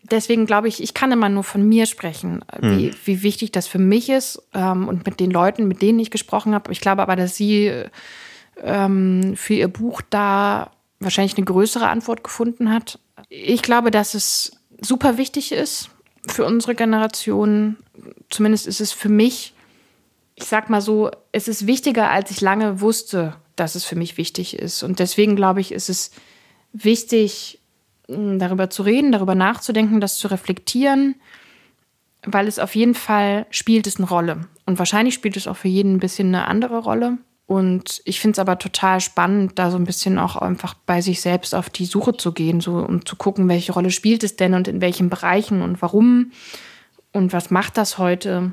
Deswegen 0.03 0.47
glaube 0.47 0.67
ich, 0.67 0.83
ich 0.83 0.95
kann 0.95 1.13
immer 1.13 1.29
nur 1.29 1.45
von 1.45 1.63
mir 1.63 1.87
sprechen, 1.87 2.45
wie, 2.61 2.91
hm. 2.91 2.95
wie 3.05 3.23
wichtig 3.23 3.53
das 3.53 3.69
für 3.69 3.79
mich 3.79 4.09
ist 4.09 4.43
ähm, 4.53 4.89
und 4.89 5.07
mit 5.07 5.21
den 5.21 5.31
Leuten, 5.31 5.69
mit 5.69 5.81
denen 5.81 6.01
ich 6.01 6.11
gesprochen 6.11 6.55
habe. 6.55 6.73
Ich 6.73 6.81
glaube 6.81 7.03
aber, 7.03 7.15
dass 7.15 7.37
sie 7.37 7.73
ähm, 8.61 9.35
für 9.37 9.55
ihr 9.55 9.69
Buch 9.69 10.03
da 10.11 10.73
wahrscheinlich 10.99 11.37
eine 11.37 11.45
größere 11.45 11.89
Antwort 11.89 12.25
gefunden 12.25 12.73
hat. 12.73 12.99
Ich 13.29 13.63
glaube, 13.63 13.93
dass 13.93 14.15
es 14.15 14.62
super 14.85 15.19
wichtig 15.19 15.53
ist 15.53 15.91
für 16.27 16.45
unsere 16.45 16.75
Generation. 16.75 17.77
Zumindest 18.31 18.67
ist 18.67 18.81
es 18.81 18.93
für 18.93 19.09
mich, 19.09 19.55
ich 20.35 20.45
sag 20.45 20.71
mal 20.71 20.81
so, 20.81 21.11
es 21.33 21.49
ist 21.49 21.67
wichtiger, 21.67 22.11
als 22.11 22.31
ich 22.31 22.41
lange 22.41 22.81
wusste, 22.81 23.35
dass 23.57 23.75
es 23.75 23.85
für 23.85 23.97
mich 23.97 24.17
wichtig 24.17 24.59
ist. 24.59 24.83
Und 24.83 24.99
deswegen 24.99 25.37
glaube 25.37 25.61
ich, 25.61 25.73
ist 25.73 25.89
es 25.89 26.11
wichtig, 26.73 27.61
hm, 28.09 28.39
darüber 28.39 28.71
zu 28.71 28.83
reden, 28.83 29.13
darüber 29.13 29.35
nachzudenken, 29.35 30.01
das 30.01 30.17
zu 30.17 30.29
reflektieren, 30.29 31.17
weil 32.25 32.47
es 32.47 32.59
auf 32.59 32.75
jeden 32.75 32.95
Fall 32.95 33.47
spielt 33.51 33.87
es 33.87 33.97
eine 33.97 34.09
Rolle. 34.09 34.49
Und 34.65 34.79
wahrscheinlich 34.79 35.15
spielt 35.15 35.37
es 35.37 35.47
auch 35.47 35.57
für 35.57 35.69
jeden 35.69 35.95
ein 35.95 36.01
bisschen 36.01 36.29
eine 36.29 36.47
andere 36.47 36.79
Rolle. 36.79 37.19
Und 37.53 38.01
ich 38.07 38.19
finde 38.19 38.33
es 38.33 38.39
aber 38.39 38.59
total 38.59 39.03
spannend, 39.03 39.59
da 39.59 39.71
so 39.71 39.77
ein 39.77 39.85
bisschen 39.85 40.19
auch 40.19 40.37
einfach 40.37 40.73
bei 40.73 41.03
sich 41.03 41.21
selbst 41.21 41.55
auf 41.55 41.69
die 41.69 41.85
Suche 41.85 42.17
zu 42.17 42.33
gehen, 42.33 42.63
so 42.63 42.79
um 42.79 43.05
zu 43.05 43.15
gucken, 43.15 43.47
welche 43.47 43.75
Rolle 43.75 43.91
spielt 43.91 44.25
es 44.25 44.37
denn 44.37 44.55
und 44.55 44.69
in 44.69 44.81
welchen 44.81 45.11
Bereichen 45.11 45.61
und 45.61 45.83
warum 45.83 46.33
und 47.13 47.35
was 47.35 47.51
macht 47.51 47.77
das 47.77 47.99
heute. 47.99 48.53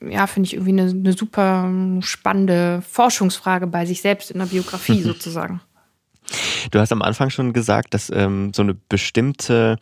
Ja, 0.00 0.28
finde 0.28 0.46
ich 0.46 0.54
irgendwie 0.54 0.80
eine, 0.80 0.90
eine 0.90 1.12
super 1.12 1.68
spannende 2.02 2.84
Forschungsfrage 2.88 3.66
bei 3.66 3.84
sich 3.84 4.00
selbst 4.00 4.30
in 4.30 4.38
der 4.38 4.46
Biografie 4.46 5.02
sozusagen. 5.02 5.60
Du 6.70 6.78
hast 6.78 6.92
am 6.92 7.02
Anfang 7.02 7.30
schon 7.30 7.52
gesagt, 7.52 7.94
dass 7.94 8.10
ähm, 8.10 8.52
so 8.54 8.62
eine 8.62 8.74
bestimmte 8.74 9.76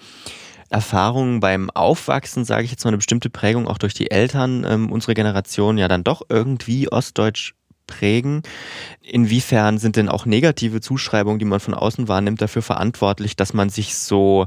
Erfahrung 0.70 1.40
beim 1.40 1.68
Aufwachsen, 1.68 2.46
sage 2.46 2.64
ich 2.64 2.70
jetzt 2.70 2.82
mal, 2.84 2.88
eine 2.88 2.96
bestimmte 2.96 3.28
Prägung 3.28 3.68
auch 3.68 3.76
durch 3.76 3.92
die 3.92 4.10
Eltern 4.10 4.64
ähm, 4.66 4.90
unsere 4.90 5.12
Generation 5.12 5.76
ja 5.76 5.86
dann 5.86 6.02
doch 6.02 6.22
irgendwie 6.30 6.90
ostdeutsch 6.90 7.57
prägen. 7.88 8.42
Inwiefern 9.02 9.78
sind 9.78 9.96
denn 9.96 10.08
auch 10.08 10.26
negative 10.26 10.80
Zuschreibungen, 10.80 11.40
die 11.40 11.44
man 11.44 11.58
von 11.58 11.74
außen 11.74 12.06
wahrnimmt, 12.06 12.40
dafür 12.40 12.62
verantwortlich, 12.62 13.34
dass 13.34 13.52
man 13.52 13.68
sich 13.68 13.96
so 13.96 14.46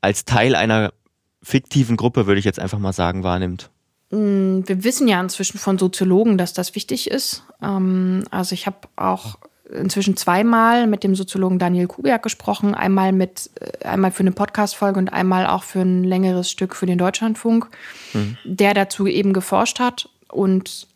als 0.00 0.24
Teil 0.24 0.54
einer 0.54 0.94
fiktiven 1.42 1.98
Gruppe, 1.98 2.26
würde 2.26 2.38
ich 2.38 2.46
jetzt 2.46 2.58
einfach 2.58 2.78
mal 2.78 2.94
sagen, 2.94 3.22
wahrnimmt? 3.22 3.70
Mm, 4.10 4.60
wir 4.64 4.84
wissen 4.84 5.08
ja 5.08 5.20
inzwischen 5.20 5.58
von 5.58 5.78
Soziologen, 5.78 6.38
dass 6.38 6.54
das 6.54 6.74
wichtig 6.74 7.10
ist. 7.10 7.44
Ähm, 7.62 8.24
also 8.30 8.54
ich 8.54 8.66
habe 8.66 8.78
auch 8.96 9.36
inzwischen 9.72 10.16
zweimal 10.16 10.86
mit 10.86 11.04
dem 11.04 11.14
Soziologen 11.14 11.58
Daniel 11.58 11.86
Kubiak 11.86 12.22
gesprochen, 12.22 12.74
einmal 12.74 13.12
mit 13.12 13.50
äh, 13.60 13.86
einmal 13.86 14.10
für 14.10 14.20
eine 14.20 14.32
Podcast-Folge 14.32 14.98
und 14.98 15.12
einmal 15.12 15.46
auch 15.46 15.62
für 15.62 15.80
ein 15.80 16.04
längeres 16.04 16.50
Stück 16.50 16.76
für 16.76 16.86
den 16.86 16.98
Deutschlandfunk, 16.98 17.68
mhm. 18.12 18.36
der 18.44 18.74
dazu 18.74 19.06
eben 19.06 19.32
geforscht 19.32 19.80
hat 19.80 20.08
und 20.28 20.86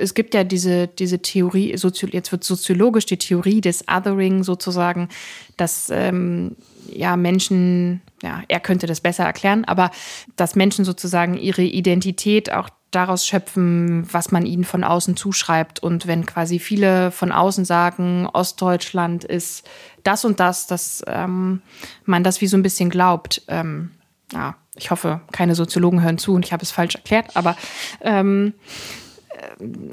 es 0.00 0.14
gibt 0.14 0.34
ja 0.34 0.44
diese, 0.44 0.88
diese 0.88 1.20
Theorie, 1.20 1.70
jetzt 1.70 2.32
wird 2.32 2.44
soziologisch 2.44 3.06
die 3.06 3.18
Theorie 3.18 3.60
des 3.60 3.84
Othering 3.88 4.42
sozusagen, 4.42 5.08
dass 5.56 5.90
ähm, 5.90 6.56
ja 6.92 7.16
Menschen, 7.16 8.02
ja, 8.22 8.42
er 8.48 8.60
könnte 8.60 8.86
das 8.86 9.00
besser 9.00 9.24
erklären, 9.24 9.64
aber 9.64 9.90
dass 10.36 10.56
Menschen 10.56 10.84
sozusagen 10.84 11.36
ihre 11.36 11.62
Identität 11.62 12.52
auch 12.52 12.68
daraus 12.90 13.26
schöpfen, 13.26 14.06
was 14.12 14.32
man 14.32 14.44
ihnen 14.44 14.64
von 14.64 14.82
außen 14.82 15.16
zuschreibt. 15.16 15.80
Und 15.80 16.06
wenn 16.06 16.26
quasi 16.26 16.58
viele 16.58 17.10
von 17.12 17.30
außen 17.30 17.64
sagen, 17.64 18.26
Ostdeutschland 18.32 19.24
ist 19.24 19.68
das 20.02 20.24
und 20.24 20.40
das, 20.40 20.66
dass 20.66 21.02
ähm, 21.06 21.62
man 22.04 22.24
das 22.24 22.40
wie 22.40 22.46
so 22.46 22.56
ein 22.56 22.62
bisschen 22.62 22.90
glaubt. 22.90 23.42
Ähm, 23.48 23.92
ja, 24.32 24.56
ich 24.74 24.90
hoffe, 24.90 25.20
keine 25.32 25.54
Soziologen 25.54 26.02
hören 26.02 26.18
zu 26.18 26.34
und 26.34 26.44
ich 26.44 26.52
habe 26.52 26.62
es 26.62 26.70
falsch 26.70 26.94
erklärt, 26.94 27.36
aber 27.36 27.56
ähm, 28.00 28.54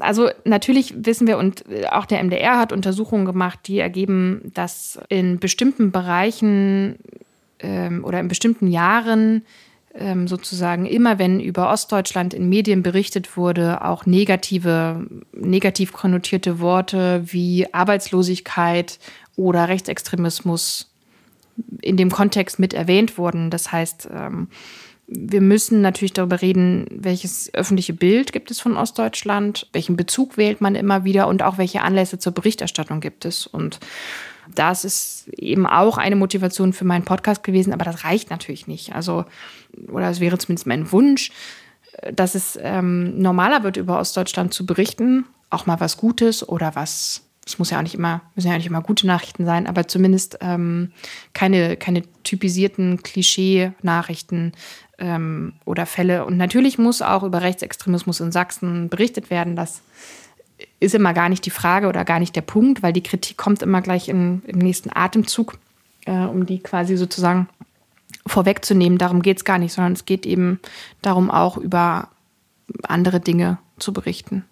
also 0.00 0.30
natürlich 0.44 0.94
wissen 0.96 1.26
wir 1.26 1.38
und 1.38 1.64
auch 1.90 2.06
der 2.06 2.22
MDR 2.22 2.58
hat 2.58 2.72
Untersuchungen 2.72 3.24
gemacht, 3.24 3.60
die 3.66 3.78
ergeben, 3.78 4.50
dass 4.54 4.98
in 5.08 5.38
bestimmten 5.38 5.90
Bereichen 5.90 6.98
ähm, 7.60 8.04
oder 8.04 8.20
in 8.20 8.28
bestimmten 8.28 8.68
Jahren 8.68 9.42
ähm, 9.94 10.28
sozusagen 10.28 10.86
immer, 10.86 11.18
wenn 11.18 11.40
über 11.40 11.70
Ostdeutschland 11.70 12.34
in 12.34 12.48
Medien 12.48 12.82
berichtet 12.82 13.36
wurde, 13.36 13.84
auch 13.84 14.06
negative, 14.06 15.06
negativ 15.32 15.92
konnotierte 15.92 16.60
Worte 16.60 17.22
wie 17.26 17.72
Arbeitslosigkeit 17.72 18.98
oder 19.36 19.68
Rechtsextremismus 19.68 20.90
in 21.82 21.96
dem 21.96 22.10
Kontext 22.10 22.58
mit 22.58 22.74
erwähnt 22.74 23.18
wurden. 23.18 23.50
Das 23.50 23.72
heißt, 23.72 24.08
ähm, 24.12 24.48
wir 25.10 25.40
müssen 25.40 25.80
natürlich 25.80 26.12
darüber 26.12 26.42
reden, 26.42 26.86
welches 26.90 27.52
öffentliche 27.54 27.94
Bild 27.94 28.32
gibt 28.32 28.50
es 28.50 28.60
von 28.60 28.76
Ostdeutschland, 28.76 29.66
welchen 29.72 29.96
Bezug 29.96 30.36
wählt 30.36 30.60
man 30.60 30.74
immer 30.74 31.04
wieder 31.04 31.28
und 31.28 31.42
auch 31.42 31.56
welche 31.56 31.80
Anlässe 31.80 32.18
zur 32.18 32.32
Berichterstattung 32.32 33.00
gibt 33.00 33.24
es. 33.24 33.46
Und 33.46 33.80
das 34.54 34.84
ist 34.84 35.28
eben 35.28 35.66
auch 35.66 35.96
eine 35.96 36.14
Motivation 36.14 36.74
für 36.74 36.84
meinen 36.84 37.06
Podcast 37.06 37.42
gewesen, 37.42 37.72
aber 37.72 37.86
das 37.86 38.04
reicht 38.04 38.28
natürlich 38.28 38.66
nicht. 38.66 38.94
Also, 38.94 39.24
oder 39.90 40.10
es 40.10 40.20
wäre 40.20 40.36
zumindest 40.36 40.66
mein 40.66 40.92
Wunsch, 40.92 41.32
dass 42.12 42.34
es 42.34 42.58
ähm, 42.60 43.18
normaler 43.18 43.62
wird, 43.62 43.78
über 43.78 43.98
Ostdeutschland 43.98 44.52
zu 44.52 44.66
berichten. 44.66 45.24
Auch 45.48 45.64
mal 45.64 45.80
was 45.80 45.96
Gutes 45.96 46.46
oder 46.46 46.74
was 46.74 47.27
es 47.48 47.58
muss 47.58 47.70
ja 47.70 47.78
auch 47.78 47.82
nicht 47.82 47.94
immer, 47.94 48.20
müssen 48.34 48.48
ja 48.48 48.52
auch 48.52 48.58
nicht 48.58 48.66
immer 48.66 48.82
gute 48.82 49.06
Nachrichten 49.06 49.44
sein, 49.44 49.66
aber 49.66 49.88
zumindest 49.88 50.38
ähm, 50.40 50.92
keine, 51.32 51.76
keine 51.76 52.02
typisierten 52.22 53.02
Klischee-Nachrichten, 53.02 54.52
ähm, 54.98 55.54
oder 55.64 55.86
Fälle. 55.86 56.24
Und 56.24 56.36
natürlich 56.36 56.78
muss 56.78 57.02
auch 57.02 57.22
über 57.22 57.42
Rechtsextremismus 57.42 58.20
in 58.20 58.32
Sachsen 58.32 58.88
berichtet 58.88 59.30
werden. 59.30 59.56
Das 59.56 59.82
ist 60.80 60.94
immer 60.94 61.14
gar 61.14 61.28
nicht 61.28 61.46
die 61.46 61.50
Frage 61.50 61.88
oder 61.88 62.04
gar 62.04 62.18
nicht 62.18 62.36
der 62.36 62.42
Punkt, 62.42 62.82
weil 62.82 62.92
die 62.92 63.02
Kritik 63.02 63.36
kommt 63.36 63.62
immer 63.62 63.80
gleich 63.80 64.08
in, 64.08 64.42
im 64.46 64.58
nächsten 64.58 64.90
Atemzug, 64.92 65.58
äh, 66.04 66.12
um 66.12 66.46
die 66.46 66.58
quasi 66.58 66.96
sozusagen 66.96 67.48
vorwegzunehmen. 68.26 68.98
Darum 68.98 69.22
geht 69.22 69.38
es 69.38 69.44
gar 69.44 69.58
nicht, 69.58 69.72
sondern 69.72 69.92
es 69.92 70.04
geht 70.04 70.26
eben 70.26 70.60
darum, 71.00 71.30
auch 71.30 71.56
über 71.56 72.08
andere 72.82 73.20
Dinge 73.20 73.58
zu 73.78 73.92
berichten. 73.92 74.44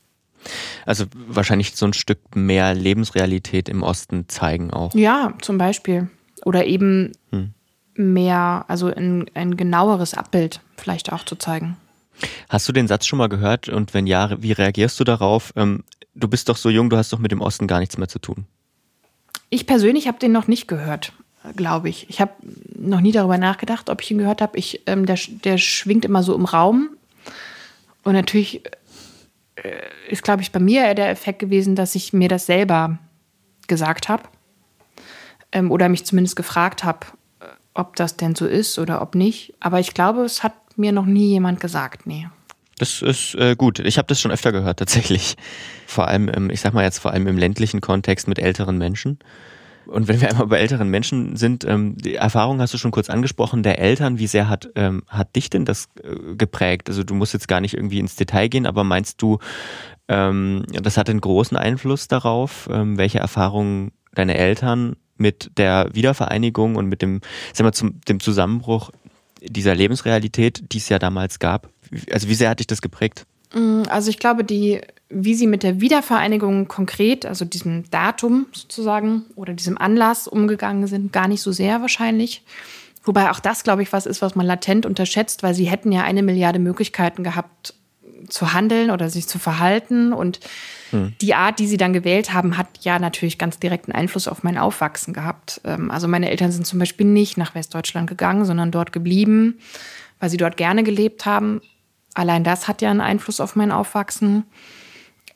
Also 0.85 1.05
wahrscheinlich 1.27 1.77
so 1.77 1.87
ein 1.87 1.93
Stück 1.93 2.35
mehr 2.35 2.75
Lebensrealität 2.75 3.69
im 3.69 3.83
Osten 3.83 4.29
zeigen 4.29 4.71
auch. 4.73 4.95
Ja, 4.95 5.35
zum 5.41 5.59
Beispiel. 5.59 6.09
Oder 6.45 6.67
eben 6.67 7.13
hm 7.31 7.55
mehr, 7.99 8.65
also 8.69 8.87
ein, 8.87 9.27
ein 9.35 9.57
genaueres 9.57 10.15
Abbild 10.15 10.61
vielleicht 10.77 11.13
auch 11.13 11.25
zu 11.25 11.37
zeigen. 11.37 11.77
Hast 12.49 12.69
du 12.69 12.73
den 12.73 12.89
Satz 12.89 13.07
schon 13.07 13.19
mal 13.19 13.29
gehört 13.29 13.69
und 13.69 13.93
wenn 13.93 14.07
ja, 14.07 14.31
wie 14.41 14.53
reagierst 14.53 14.99
du 14.99 15.05
darauf? 15.05 15.53
Ähm, 15.57 15.85
du 16.15 16.29
bist 16.29 16.49
doch 16.49 16.57
so 16.57 16.71
jung, 16.71 16.89
du 16.89 16.97
hast 16.97 17.13
doch 17.13 17.19
mit 17.19 17.31
dem 17.31 17.41
Osten 17.41 17.67
gar 17.67 17.81
nichts 17.81 17.99
mehr 17.99 18.09
zu 18.09 18.19
tun. 18.19 18.47
Ich 19.51 19.67
persönlich 19.67 20.09
habe 20.09 20.19
den 20.19 20.33
noch 20.33 20.49
nicht 20.49 20.67
gehört, 20.67 21.13
glaube 21.57 21.89
ich. 21.89 22.09
Ich 22.09 22.21
habe 22.21 22.33
noch 22.75 23.01
nie 23.01 23.13
darüber 23.13 23.39
nachgedacht, 23.39 23.91
ob 23.91 24.03
ich 24.03 24.11
ihn 24.11 24.19
gehört 24.19 24.41
habe. 24.41 24.59
ähm, 24.87 25.07
der, 25.07 25.19
der 25.45 25.59
schwingt 25.59 26.05
immer 26.05 26.23
so 26.23 26.35
im 26.35 26.47
Raum. 26.47 26.91
Und 28.03 28.15
natürlich 28.15 28.63
ist, 30.09 30.23
glaube 30.23 30.43
ich, 30.43 30.53
bei 30.53 30.61
mir 30.61 30.85
eher 30.85 30.95
der 30.95 31.11
Effekt 31.11 31.39
gewesen, 31.39 31.77
dass 31.77 31.95
ich 31.95 32.13
mir 32.13 32.29
das 32.29 32.47
selber 32.47 32.99
gesagt 33.67 34.09
habe. 34.09 34.25
Ähm, 35.53 35.71
oder 35.71 35.89
mich 35.89 36.05
zumindest 36.05 36.37
gefragt 36.37 36.85
habe, 36.85 37.07
ob 37.75 37.97
das 37.97 38.17
denn 38.17 38.35
so 38.35 38.47
ist 38.47 38.79
oder 38.79 39.03
ob 39.03 39.15
nicht. 39.15 39.55
Aber 39.61 39.81
ich 39.81 39.95
glaube, 39.95 40.23
es 40.23 40.43
hat 40.43 40.55
mir 40.77 40.93
noch 40.93 41.07
nie 41.07 41.29
jemand 41.29 41.61
gesagt, 41.61 42.07
nee. 42.07 42.29
Das 42.79 43.01
ist 43.01 43.35
äh, 43.37 43.57
gut. 43.57 43.79
Ich 43.79 43.97
habe 43.97 44.09
das 44.09 44.21
schon 44.21 44.31
öfter 44.31 44.53
gehört, 44.53 44.79
tatsächlich. 44.79 45.37
Vor 45.87 46.09
allem, 46.09 46.29
im, 46.29 46.51
ich 46.51 46.61
sag 46.61 46.75
mal 46.75 46.85
jetzt 46.85 46.99
vor 46.99 47.13
allem 47.13 47.27
im 47.27 47.39
ländlichen 47.39 47.81
Kontext 47.81 48.29
mit 48.29 48.39
älteren 48.39 48.77
Menschen. 48.77 49.19
Und 49.87 50.09
wenn 50.09 50.21
wir 50.21 50.29
einmal 50.29 50.47
bei 50.47 50.59
älteren 50.59 50.89
Menschen 50.89 51.37
sind, 51.37 51.65
ähm, 51.65 51.97
die 51.97 52.17
Erfahrung 52.17 52.61
hast 52.61 52.75
du 52.75 52.79
schon 52.79 52.91
kurz 52.91 53.09
angesprochen, 53.09 53.63
der 53.63 53.79
Eltern, 53.79 54.19
wie 54.19 54.27
sehr 54.27 54.49
hat, 54.49 54.71
ähm, 54.75 55.03
hat 55.09 55.37
dich 55.37 55.51
denn 55.51 55.65
das 55.65 55.89
äh, 56.03 56.35
geprägt? 56.37 56.89
Also 56.89 57.05
du 57.05 57.15
musst 57.15 57.33
jetzt 57.33 57.49
gar 57.49 57.61
nicht 57.61 57.75
irgendwie 57.75 57.99
ins 57.99 58.17
Detail 58.17 58.49
gehen, 58.49 58.67
aber 58.67 58.85
meinst 58.85 59.23
du, 59.23 59.39
ähm, 60.09 60.65
das 60.71 60.97
hat 60.97 61.09
einen 61.09 61.21
großen 61.21 61.57
Einfluss 61.57 62.09
darauf, 62.09 62.69
ähm, 62.71 62.99
welche 62.99 63.19
Erfahrungen 63.19 63.93
deine 64.15 64.37
Eltern 64.37 64.97
mit 65.17 65.51
der 65.57 65.89
Wiedervereinigung 65.93 66.77
und 66.77 66.87
mit 66.87 67.03
dem, 67.03 67.21
sagen 67.53 67.69
wir, 67.69 67.73
zum, 67.73 68.01
dem 68.03 68.21
Zusammenbruch 68.21 68.91
dieser 69.43 69.75
Lebensrealität, 69.75 70.73
die 70.73 70.79
es 70.79 70.89
ja 70.89 70.99
damals 70.99 71.39
gab, 71.39 71.71
also 72.11 72.29
wie 72.29 72.35
sehr 72.35 72.51
hat 72.51 72.59
dich 72.59 72.67
das 72.67 72.83
geprägt? 72.83 73.27
Mm, 73.55 73.83
also 73.89 74.11
ich 74.11 74.19
glaube, 74.19 74.45
die, 74.45 74.81
wie 75.09 75.35
sie 75.35 75.47
mit 75.47 75.63
der 75.63 75.81
Wiedervereinigung 75.81 76.69
konkret, 76.69 77.27
also 77.27 77.45
diesem 77.45 77.89
Datum 77.91 78.47
sozusagen 78.53 79.25
oder 79.37 79.53
diesem 79.55 79.79
Anlass 79.79 80.27
umgegangen 80.27 80.87
sind, 80.87 81.13
gar 81.13 81.29
nicht 81.29 81.43
so 81.43 81.53
sehr 81.53 81.81
wahrscheinlich. 81.81 82.43
Wobei 83.05 83.31
auch 83.31 83.39
das, 83.39 83.63
glaube 83.63 83.83
ich, 83.83 83.93
was 83.93 84.05
ist, 84.05 84.21
was 84.21 84.35
man 84.35 84.47
latent 84.47 84.85
unterschätzt, 84.85 85.45
weil 85.45 85.55
sie 85.55 85.67
hätten 85.67 85.93
ja 85.93 86.03
eine 86.03 86.25
Milliarde 86.25 86.59
Möglichkeiten 86.59 87.23
gehabt 87.23 87.75
zu 88.29 88.53
handeln 88.53 88.91
oder 88.91 89.09
sich 89.09 89.29
zu 89.29 89.39
verhalten. 89.39 90.13
Und 90.13 90.41
hm. 90.91 91.15
die 91.21 91.35
Art, 91.35 91.61
die 91.61 91.69
sie 91.69 91.77
dann 91.77 91.93
gewählt 91.93 92.33
haben, 92.33 92.59
hat 92.59 92.67
ja 92.81 92.99
natürlich 92.99 93.39
ganz 93.39 93.61
direkten 93.61 93.93
Einfluss 93.93 94.27
auf 94.27 94.43
mein 94.43 94.59
Aufwachsen 94.59 95.15
gehabt. 95.15 95.61
Ähm, 95.65 95.91
also 95.93 96.09
meine 96.09 96.31
Eltern 96.31 96.51
sind 96.51 96.67
zum 96.67 96.81
Beispiel 96.81 97.07
nicht 97.07 97.37
nach 97.37 97.55
Westdeutschland 97.55 98.09
gegangen, 98.09 98.45
sondern 98.45 98.73
dort 98.73 98.93
geblieben, 98.93 99.59
weil 100.19 100.31
sie 100.31 100.37
dort 100.37 100.57
gerne 100.57 100.83
gelebt 100.83 101.27
haben. 101.27 101.61
Allein 102.15 102.43
das 102.43 102.67
hat 102.67 102.83
ja 102.83 102.91
einen 102.91 103.01
Einfluss 103.01 103.41
auf 103.41 103.55
mein 103.55 103.71
Aufwachsen. 103.71 104.45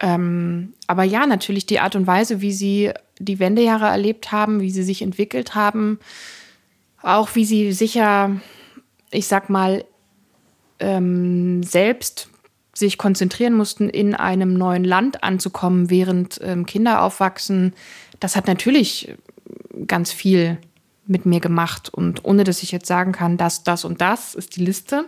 Ähm, 0.01 0.73
aber 0.87 1.05
ja, 1.05 1.27
natürlich 1.27 1.67
die 1.67 1.81
Art 1.81 1.95
und 1.95 2.07
Weise, 2.07 2.41
wie 2.41 2.53
sie 2.53 2.91
die 3.19 3.39
Wendejahre 3.39 3.87
erlebt 3.87 4.33
haben, 4.33 4.61
wie 4.61 4.71
sie 4.71 4.83
sich 4.83 5.03
entwickelt 5.03 5.55
haben, 5.55 5.99
auch 7.03 7.35
wie 7.35 7.45
sie 7.45 7.73
sicher, 7.73 8.41
ich 9.11 9.27
sag 9.27 9.51
mal, 9.51 9.85
ähm, 10.79 11.63
selbst 11.63 12.31
sich 12.73 12.97
konzentrieren 12.97 13.55
mussten, 13.55 13.91
in 13.91 14.15
einem 14.15 14.55
neuen 14.55 14.85
Land 14.85 15.23
anzukommen, 15.23 15.91
während 15.91 16.41
ähm, 16.43 16.65
Kinder 16.65 17.03
aufwachsen, 17.03 17.75
das 18.21 18.37
hat 18.37 18.47
natürlich 18.47 19.15
ganz 19.87 20.13
viel 20.13 20.59
mit 21.07 21.27
mir 21.27 21.41
gemacht. 21.41 21.89
Und 21.93 22.25
ohne 22.25 22.45
dass 22.45 22.63
ich 22.63 22.73
jetzt 22.73 22.87
sagen 22.87 23.13
kann, 23.13 23.37
das, 23.37 23.65
das 23.65 23.85
und 23.85 24.01
das 24.01 24.35
ist 24.35 24.57
die 24.57 24.65
Liste, 24.65 25.05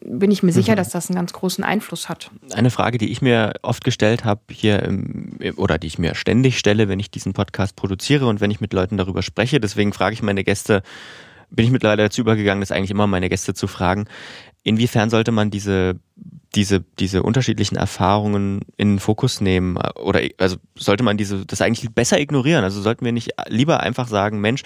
bin 0.00 0.30
ich 0.30 0.42
mir 0.42 0.52
sicher, 0.52 0.72
mhm. 0.72 0.76
dass 0.76 0.90
das 0.90 1.08
einen 1.08 1.16
ganz 1.16 1.32
großen 1.32 1.64
Einfluss 1.64 2.08
hat. 2.08 2.30
Eine 2.52 2.70
Frage, 2.70 2.98
die 2.98 3.10
ich 3.10 3.22
mir 3.22 3.54
oft 3.62 3.84
gestellt 3.84 4.24
habe 4.24 4.40
hier 4.50 4.92
oder 5.56 5.78
die 5.78 5.86
ich 5.86 5.98
mir 5.98 6.14
ständig 6.14 6.58
stelle, 6.58 6.88
wenn 6.88 7.00
ich 7.00 7.10
diesen 7.10 7.32
Podcast 7.32 7.76
produziere 7.76 8.26
und 8.26 8.40
wenn 8.40 8.50
ich 8.50 8.60
mit 8.60 8.72
Leuten 8.72 8.96
darüber 8.96 9.22
spreche, 9.22 9.60
deswegen 9.60 9.92
frage 9.92 10.14
ich 10.14 10.22
meine 10.22 10.44
Gäste, 10.44 10.82
bin 11.50 11.64
ich 11.64 11.70
mittlerweile 11.70 12.04
dazu 12.04 12.20
übergegangen, 12.20 12.60
das 12.60 12.72
eigentlich 12.72 12.90
immer 12.90 13.06
meine 13.06 13.28
Gäste 13.28 13.54
zu 13.54 13.66
fragen, 13.66 14.06
inwiefern 14.64 15.10
sollte 15.10 15.30
man 15.30 15.50
diese, 15.50 15.94
diese, 16.54 16.84
diese 16.98 17.22
unterschiedlichen 17.22 17.76
Erfahrungen 17.76 18.62
in 18.76 18.94
den 18.94 18.98
Fokus 18.98 19.40
nehmen? 19.40 19.76
Oder 19.76 20.22
also 20.38 20.56
sollte 20.76 21.04
man 21.04 21.16
diese, 21.16 21.46
das 21.46 21.60
eigentlich 21.62 21.90
besser 21.90 22.18
ignorieren? 22.18 22.64
Also 22.64 22.80
sollten 22.80 23.04
wir 23.04 23.12
nicht 23.12 23.30
lieber 23.48 23.80
einfach 23.80 24.08
sagen, 24.08 24.40
Mensch, 24.40 24.62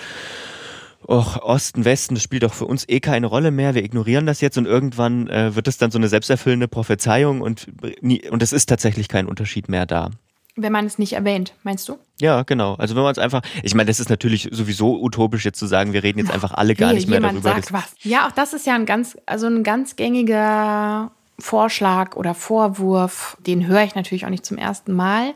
Och, 1.06 1.42
Osten, 1.42 1.84
Westen, 1.84 2.14
das 2.14 2.22
spielt 2.22 2.42
doch 2.42 2.52
für 2.52 2.66
uns 2.66 2.88
eh 2.88 3.00
keine 3.00 3.26
Rolle 3.26 3.50
mehr. 3.50 3.74
Wir 3.74 3.82
ignorieren 3.82 4.26
das 4.26 4.40
jetzt 4.40 4.58
und 4.58 4.66
irgendwann 4.66 5.28
äh, 5.28 5.54
wird 5.54 5.66
es 5.66 5.78
dann 5.78 5.90
so 5.90 5.98
eine 5.98 6.08
selbsterfüllende 6.08 6.68
Prophezeiung 6.68 7.40
und, 7.40 7.68
nie, 8.02 8.28
und 8.28 8.42
es 8.42 8.52
ist 8.52 8.66
tatsächlich 8.66 9.08
kein 9.08 9.26
Unterschied 9.26 9.68
mehr 9.68 9.86
da. 9.86 10.10
Wenn 10.56 10.72
man 10.72 10.84
es 10.84 10.98
nicht 10.98 11.14
erwähnt, 11.14 11.54
meinst 11.62 11.88
du? 11.88 11.98
Ja, 12.20 12.42
genau. 12.42 12.74
Also 12.74 12.96
wenn 12.96 13.02
man 13.02 13.12
es 13.12 13.18
einfach, 13.18 13.42
ich 13.62 13.74
meine, 13.74 13.86
das 13.86 13.98
ist 13.98 14.10
natürlich 14.10 14.48
sowieso 14.52 15.00
utopisch 15.00 15.44
jetzt 15.44 15.58
zu 15.58 15.66
sagen, 15.66 15.92
wir 15.92 16.02
reden 16.02 16.18
jetzt 16.18 16.30
einfach 16.30 16.52
alle 16.52 16.74
gar 16.74 16.92
nicht 16.92 17.08
mehr 17.08 17.20
darüber. 17.20 17.40
Sagt 17.40 17.72
was. 17.72 17.94
Ja, 18.02 18.26
auch 18.26 18.32
das 18.32 18.52
ist 18.52 18.66
ja 18.66 18.74
ein 18.74 18.84
ganz, 18.84 19.16
also 19.26 19.46
ein 19.46 19.62
ganz 19.62 19.96
gängiger 19.96 21.12
Vorschlag 21.38 22.16
oder 22.16 22.34
Vorwurf. 22.34 23.36
Den 23.46 23.66
höre 23.66 23.84
ich 23.84 23.94
natürlich 23.94 24.26
auch 24.26 24.30
nicht 24.30 24.44
zum 24.44 24.58
ersten 24.58 24.92
Mal. 24.92 25.34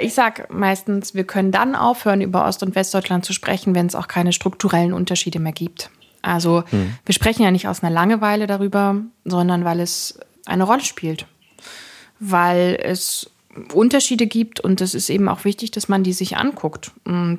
Ich 0.00 0.14
sage 0.14 0.46
meistens, 0.48 1.14
wir 1.14 1.24
können 1.24 1.52
dann 1.52 1.74
aufhören, 1.74 2.22
über 2.22 2.46
Ost- 2.46 2.62
und 2.62 2.74
Westdeutschland 2.74 3.24
zu 3.24 3.32
sprechen, 3.32 3.74
wenn 3.74 3.86
es 3.86 3.94
auch 3.94 4.08
keine 4.08 4.32
strukturellen 4.32 4.92
Unterschiede 4.92 5.38
mehr 5.38 5.52
gibt. 5.52 5.90
Also 6.22 6.64
hm. 6.70 6.94
wir 7.04 7.14
sprechen 7.14 7.42
ja 7.42 7.50
nicht 7.50 7.68
aus 7.68 7.82
einer 7.82 7.92
Langeweile 7.92 8.46
darüber, 8.46 8.96
sondern 9.24 9.64
weil 9.64 9.80
es 9.80 10.18
eine 10.46 10.64
Rolle 10.64 10.82
spielt. 10.82 11.26
Weil 12.18 12.78
es 12.82 13.30
Unterschiede 13.74 14.26
gibt 14.26 14.60
und 14.60 14.80
es 14.80 14.94
ist 14.94 15.10
eben 15.10 15.28
auch 15.28 15.44
wichtig, 15.44 15.70
dass 15.70 15.88
man 15.88 16.02
die 16.02 16.12
sich 16.12 16.36
anguckt, 16.36 16.92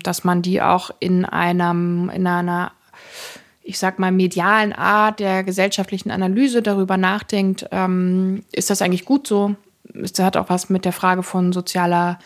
dass 0.03 0.23
man 0.23 0.41
die 0.41 0.61
auch 0.61 0.91
in 0.99 1.25
einem, 1.25 2.09
in 2.09 2.27
einer, 2.27 2.73
ich 3.63 3.79
sag 3.79 3.97
mal, 3.97 4.11
medialen 4.11 4.73
Art 4.73 5.19
der 5.19 5.43
gesellschaftlichen 5.43 6.11
Analyse 6.11 6.61
darüber 6.61 6.97
nachdenkt, 6.97 7.65
ähm, 7.71 8.43
ist 8.51 8.69
das 8.69 8.81
eigentlich 8.81 9.05
gut 9.05 9.25
so? 9.25 9.55
Das 9.93 10.19
hat 10.19 10.37
auch 10.37 10.49
was 10.49 10.69
mit 10.69 10.85
der 10.85 10.93
Frage 10.93 11.23
von 11.23 11.53
sozialer 11.53 12.19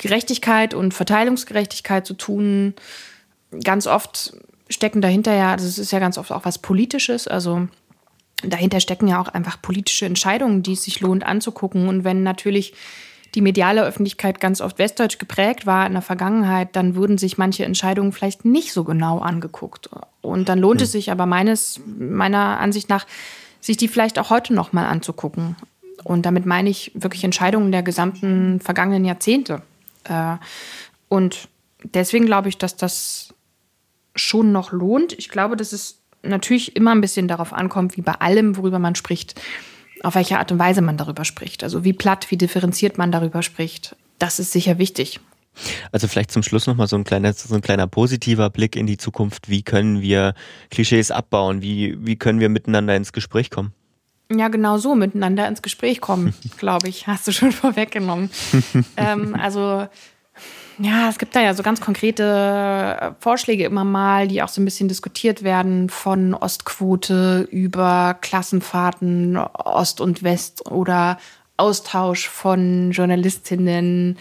Gerechtigkeit 0.00 0.72
und 0.72 0.94
Verteilungsgerechtigkeit 0.94 2.06
zu 2.06 2.14
tun. 2.14 2.74
Ganz 3.62 3.86
oft 3.86 4.32
stecken 4.70 5.02
dahinter 5.02 5.34
ja, 5.34 5.52
also 5.52 5.66
es 5.66 5.78
ist 5.78 5.92
ja 5.92 5.98
ganz 5.98 6.16
oft 6.16 6.32
auch 6.32 6.44
was 6.44 6.58
Politisches, 6.58 7.28
also 7.28 7.68
dahinter 8.42 8.80
stecken 8.80 9.08
ja 9.08 9.20
auch 9.20 9.28
einfach 9.28 9.60
politische 9.60 10.06
Entscheidungen, 10.06 10.62
die 10.62 10.72
es 10.72 10.84
sich 10.84 11.00
lohnt 11.00 11.24
anzugucken. 11.24 11.88
Und 11.88 12.04
wenn 12.04 12.22
natürlich 12.22 12.72
die 13.34 13.42
mediale 13.42 13.84
Öffentlichkeit 13.84 14.40
ganz 14.40 14.62
oft 14.62 14.78
westdeutsch 14.78 15.18
geprägt 15.18 15.66
war 15.66 15.86
in 15.86 15.92
der 15.92 16.02
Vergangenheit, 16.02 16.74
dann 16.76 16.96
wurden 16.96 17.18
sich 17.18 17.36
manche 17.36 17.64
Entscheidungen 17.64 18.12
vielleicht 18.12 18.46
nicht 18.46 18.72
so 18.72 18.84
genau 18.84 19.18
angeguckt. 19.18 19.90
Und 20.22 20.48
dann 20.48 20.58
lohnt 20.58 20.80
hm. 20.80 20.84
es 20.84 20.92
sich 20.92 21.10
aber 21.10 21.26
meines, 21.26 21.80
meiner 21.86 22.58
Ansicht 22.58 22.88
nach, 22.88 23.06
sich 23.60 23.76
die 23.76 23.88
vielleicht 23.88 24.18
auch 24.18 24.30
heute 24.30 24.54
noch 24.54 24.72
mal 24.72 24.86
anzugucken. 24.86 25.56
Und 26.02 26.24
damit 26.24 26.46
meine 26.46 26.70
ich 26.70 26.92
wirklich 26.94 27.24
Entscheidungen 27.24 27.70
der 27.72 27.82
gesamten 27.82 28.60
vergangenen 28.60 29.04
Jahrzehnte. 29.04 29.60
Äh, 30.10 30.36
und 31.08 31.48
deswegen 31.82 32.26
glaube 32.26 32.48
ich, 32.48 32.58
dass 32.58 32.76
das 32.76 33.34
schon 34.14 34.52
noch 34.52 34.72
lohnt. 34.72 35.12
Ich 35.14 35.28
glaube, 35.28 35.56
dass 35.56 35.72
es 35.72 36.02
natürlich 36.22 36.76
immer 36.76 36.90
ein 36.92 37.00
bisschen 37.00 37.28
darauf 37.28 37.52
ankommt, 37.52 37.96
wie 37.96 38.02
bei 38.02 38.12
allem, 38.12 38.56
worüber 38.56 38.78
man 38.78 38.94
spricht, 38.94 39.40
auf 40.02 40.14
welche 40.14 40.38
Art 40.38 40.52
und 40.52 40.58
Weise 40.58 40.82
man 40.82 40.96
darüber 40.96 41.24
spricht. 41.24 41.64
Also 41.64 41.84
wie 41.84 41.92
platt, 41.92 42.30
wie 42.30 42.36
differenziert 42.36 42.98
man 42.98 43.12
darüber 43.12 43.42
spricht. 43.42 43.96
Das 44.18 44.38
ist 44.38 44.52
sicher 44.52 44.78
wichtig. 44.78 45.20
Also 45.92 46.08
vielleicht 46.08 46.30
zum 46.30 46.42
Schluss 46.42 46.66
nochmal 46.66 46.86
so 46.86 46.96
ein 46.96 47.04
kleiner, 47.04 47.32
so 47.32 47.54
ein 47.54 47.60
kleiner 47.60 47.86
positiver 47.86 48.50
Blick 48.50 48.76
in 48.76 48.86
die 48.86 48.96
Zukunft. 48.96 49.48
Wie 49.48 49.62
können 49.62 50.00
wir 50.00 50.34
Klischees 50.70 51.10
abbauen? 51.10 51.62
Wie, 51.62 51.96
wie 52.04 52.16
können 52.16 52.40
wir 52.40 52.48
miteinander 52.48 52.96
ins 52.96 53.12
Gespräch 53.12 53.50
kommen? 53.50 53.72
Ja, 54.32 54.48
genau 54.48 54.78
so, 54.78 54.94
miteinander 54.94 55.48
ins 55.48 55.62
Gespräch 55.62 56.00
kommen, 56.00 56.34
glaube 56.58 56.88
ich. 56.88 57.06
Hast 57.06 57.26
du 57.26 57.32
schon 57.32 57.52
vorweggenommen. 57.52 58.30
ähm, 58.96 59.34
also 59.34 59.88
ja, 60.82 61.10
es 61.10 61.18
gibt 61.18 61.36
da 61.36 61.42
ja 61.42 61.52
so 61.52 61.62
ganz 61.62 61.80
konkrete 61.80 62.96
äh, 62.98 63.10
Vorschläge 63.20 63.64
immer 63.64 63.84
mal, 63.84 64.28
die 64.28 64.42
auch 64.42 64.48
so 64.48 64.62
ein 64.62 64.64
bisschen 64.64 64.88
diskutiert 64.88 65.42
werden, 65.42 65.90
von 65.90 66.32
Ostquote 66.32 67.46
über 67.50 68.16
Klassenfahrten 68.20 69.36
Ost 69.36 70.00
und 70.00 70.22
West 70.22 70.70
oder 70.70 71.18
Austausch 71.58 72.28
von 72.28 72.92
Journalistinnen. 72.92 74.16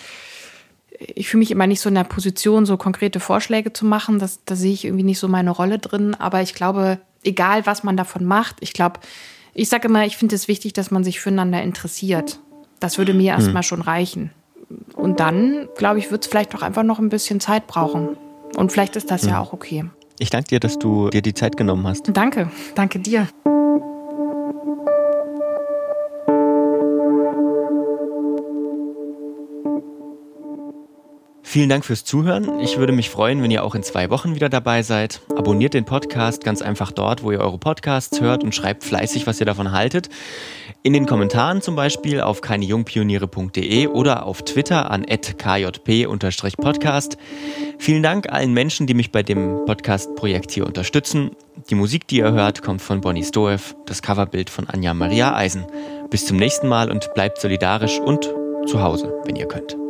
Ich 1.00 1.30
fühle 1.30 1.40
mich 1.40 1.52
immer 1.52 1.66
nicht 1.66 1.80
so 1.80 1.88
in 1.88 1.96
der 1.96 2.04
Position, 2.04 2.66
so 2.66 2.76
konkrete 2.76 3.22
Vorschläge 3.22 3.72
zu 3.72 3.86
machen. 3.86 4.20
Das, 4.20 4.44
da 4.44 4.56
sehe 4.56 4.74
ich 4.74 4.84
irgendwie 4.84 5.06
nicht 5.06 5.20
so 5.20 5.30
meine 5.30 5.52
Rolle 5.52 5.80
drin. 5.80 6.14
Aber 6.14 6.42
ich 6.42 6.56
glaube, 6.56 7.00
egal 7.24 7.66
was 7.68 7.84
man 7.84 7.96
davon 7.96 8.26
macht, 8.26 8.58
ich 8.60 8.74
glaube, 8.74 9.00
ich 9.54 9.70
sage 9.70 9.88
immer, 9.88 10.06
ich 10.06 10.18
finde 10.18 10.36
es 10.36 10.48
wichtig, 10.48 10.74
dass 10.74 10.92
man 10.92 11.04
sich 11.04 11.20
füreinander 11.20 11.62
interessiert. 11.62 12.40
Das 12.80 12.98
würde 12.98 13.14
mir 13.14 13.34
hm. 13.34 13.42
erstmal 13.42 13.64
schon 13.64 13.82
reichen. 13.82 14.32
Und 14.96 15.20
dann, 15.20 15.68
glaube 15.78 16.00
ich, 16.00 16.12
wird 16.12 16.24
es 16.24 16.30
vielleicht 16.30 16.54
auch 16.56 16.62
einfach 16.62 16.84
noch 16.84 17.00
ein 17.00 17.10
bisschen 17.10 17.40
Zeit 17.40 17.68
brauchen. 17.68 18.18
Und 18.56 18.72
vielleicht 18.72 18.96
ist 18.96 19.10
das 19.12 19.24
ja, 19.24 19.32
ja 19.32 19.40
auch 19.40 19.54
okay. 19.54 19.86
Ich 20.20 20.30
danke 20.30 20.50
dir, 20.50 20.60
dass 20.60 20.78
du 20.78 21.10
dir 21.10 21.22
die 21.22 21.34
Zeit 21.34 21.58
genommen 21.58 21.88
hast. 21.88 22.10
Danke, 22.14 22.52
danke 22.76 23.00
dir. 23.00 23.28
Vielen 31.50 31.68
Dank 31.68 31.84
fürs 31.84 32.06
Zuhören. 32.06 32.60
Ich 32.60 32.78
würde 32.78 32.94
mich 32.94 33.10
freuen, 33.10 33.42
wenn 33.42 33.50
ihr 33.50 33.64
auch 33.64 33.74
in 33.74 33.82
zwei 33.82 34.12
Wochen 34.12 34.36
wieder 34.36 34.50
dabei 34.50 34.84
seid. 34.84 35.20
Abonniert 35.36 35.74
den 35.74 35.84
Podcast 35.84 36.44
ganz 36.44 36.62
einfach 36.62 36.92
dort, 36.92 37.24
wo 37.24 37.32
ihr 37.32 37.40
eure 37.40 37.58
Podcasts 37.58 38.22
hört 38.22 38.44
und 38.44 38.54
schreibt 38.54 38.84
fleißig, 38.84 39.26
was 39.26 39.40
ihr 39.40 39.48
davon 39.48 39.72
haltet. 39.72 40.10
In 40.84 40.94
den 40.94 41.08
Kommentaren 41.08 41.64
zum 41.64 41.76
Beispiel 41.76 42.22
auf 42.22 42.42
keinejungpioniere.de 42.42 43.88
oder 43.88 44.28
auf 44.28 44.44
Twitter 44.44 44.92
an 44.92 45.08
kjp-podcast. 45.08 46.38
Vielen 47.80 48.04
Dank 48.04 48.32
allen 48.32 48.54
Menschen, 48.54 48.86
die 48.86 48.94
mich 48.94 49.12
bei 49.12 49.24
dem 49.24 49.66
Podcast-Projekt 49.66 50.52
hier 50.52 50.68
unterstützen. 50.68 51.32
Die 51.72 51.76
Musik, 51.76 52.08
die 52.08 52.18
ihr 52.18 52.32
hört, 52.32 52.62
kommt 52.62 52.84
von 52.84 53.02
Bonnie 53.02 53.24
Stoev, 53.24 53.74
das 53.88 54.04
Coverbild 54.04 54.52
von 54.52 54.68
Anja 54.70 54.94
Maria 54.94 55.36
Eisen. 55.36 55.66
Bis 56.12 56.28
zum 56.28 56.38
nächsten 56.38 56.68
Mal 56.68 56.92
und 56.92 57.12
bleibt 57.16 57.42
solidarisch 57.42 58.00
und 58.00 58.32
zu 58.68 58.84
Hause, 58.84 59.12
wenn 59.26 59.36
ihr 59.36 59.48
könnt. 59.48 59.89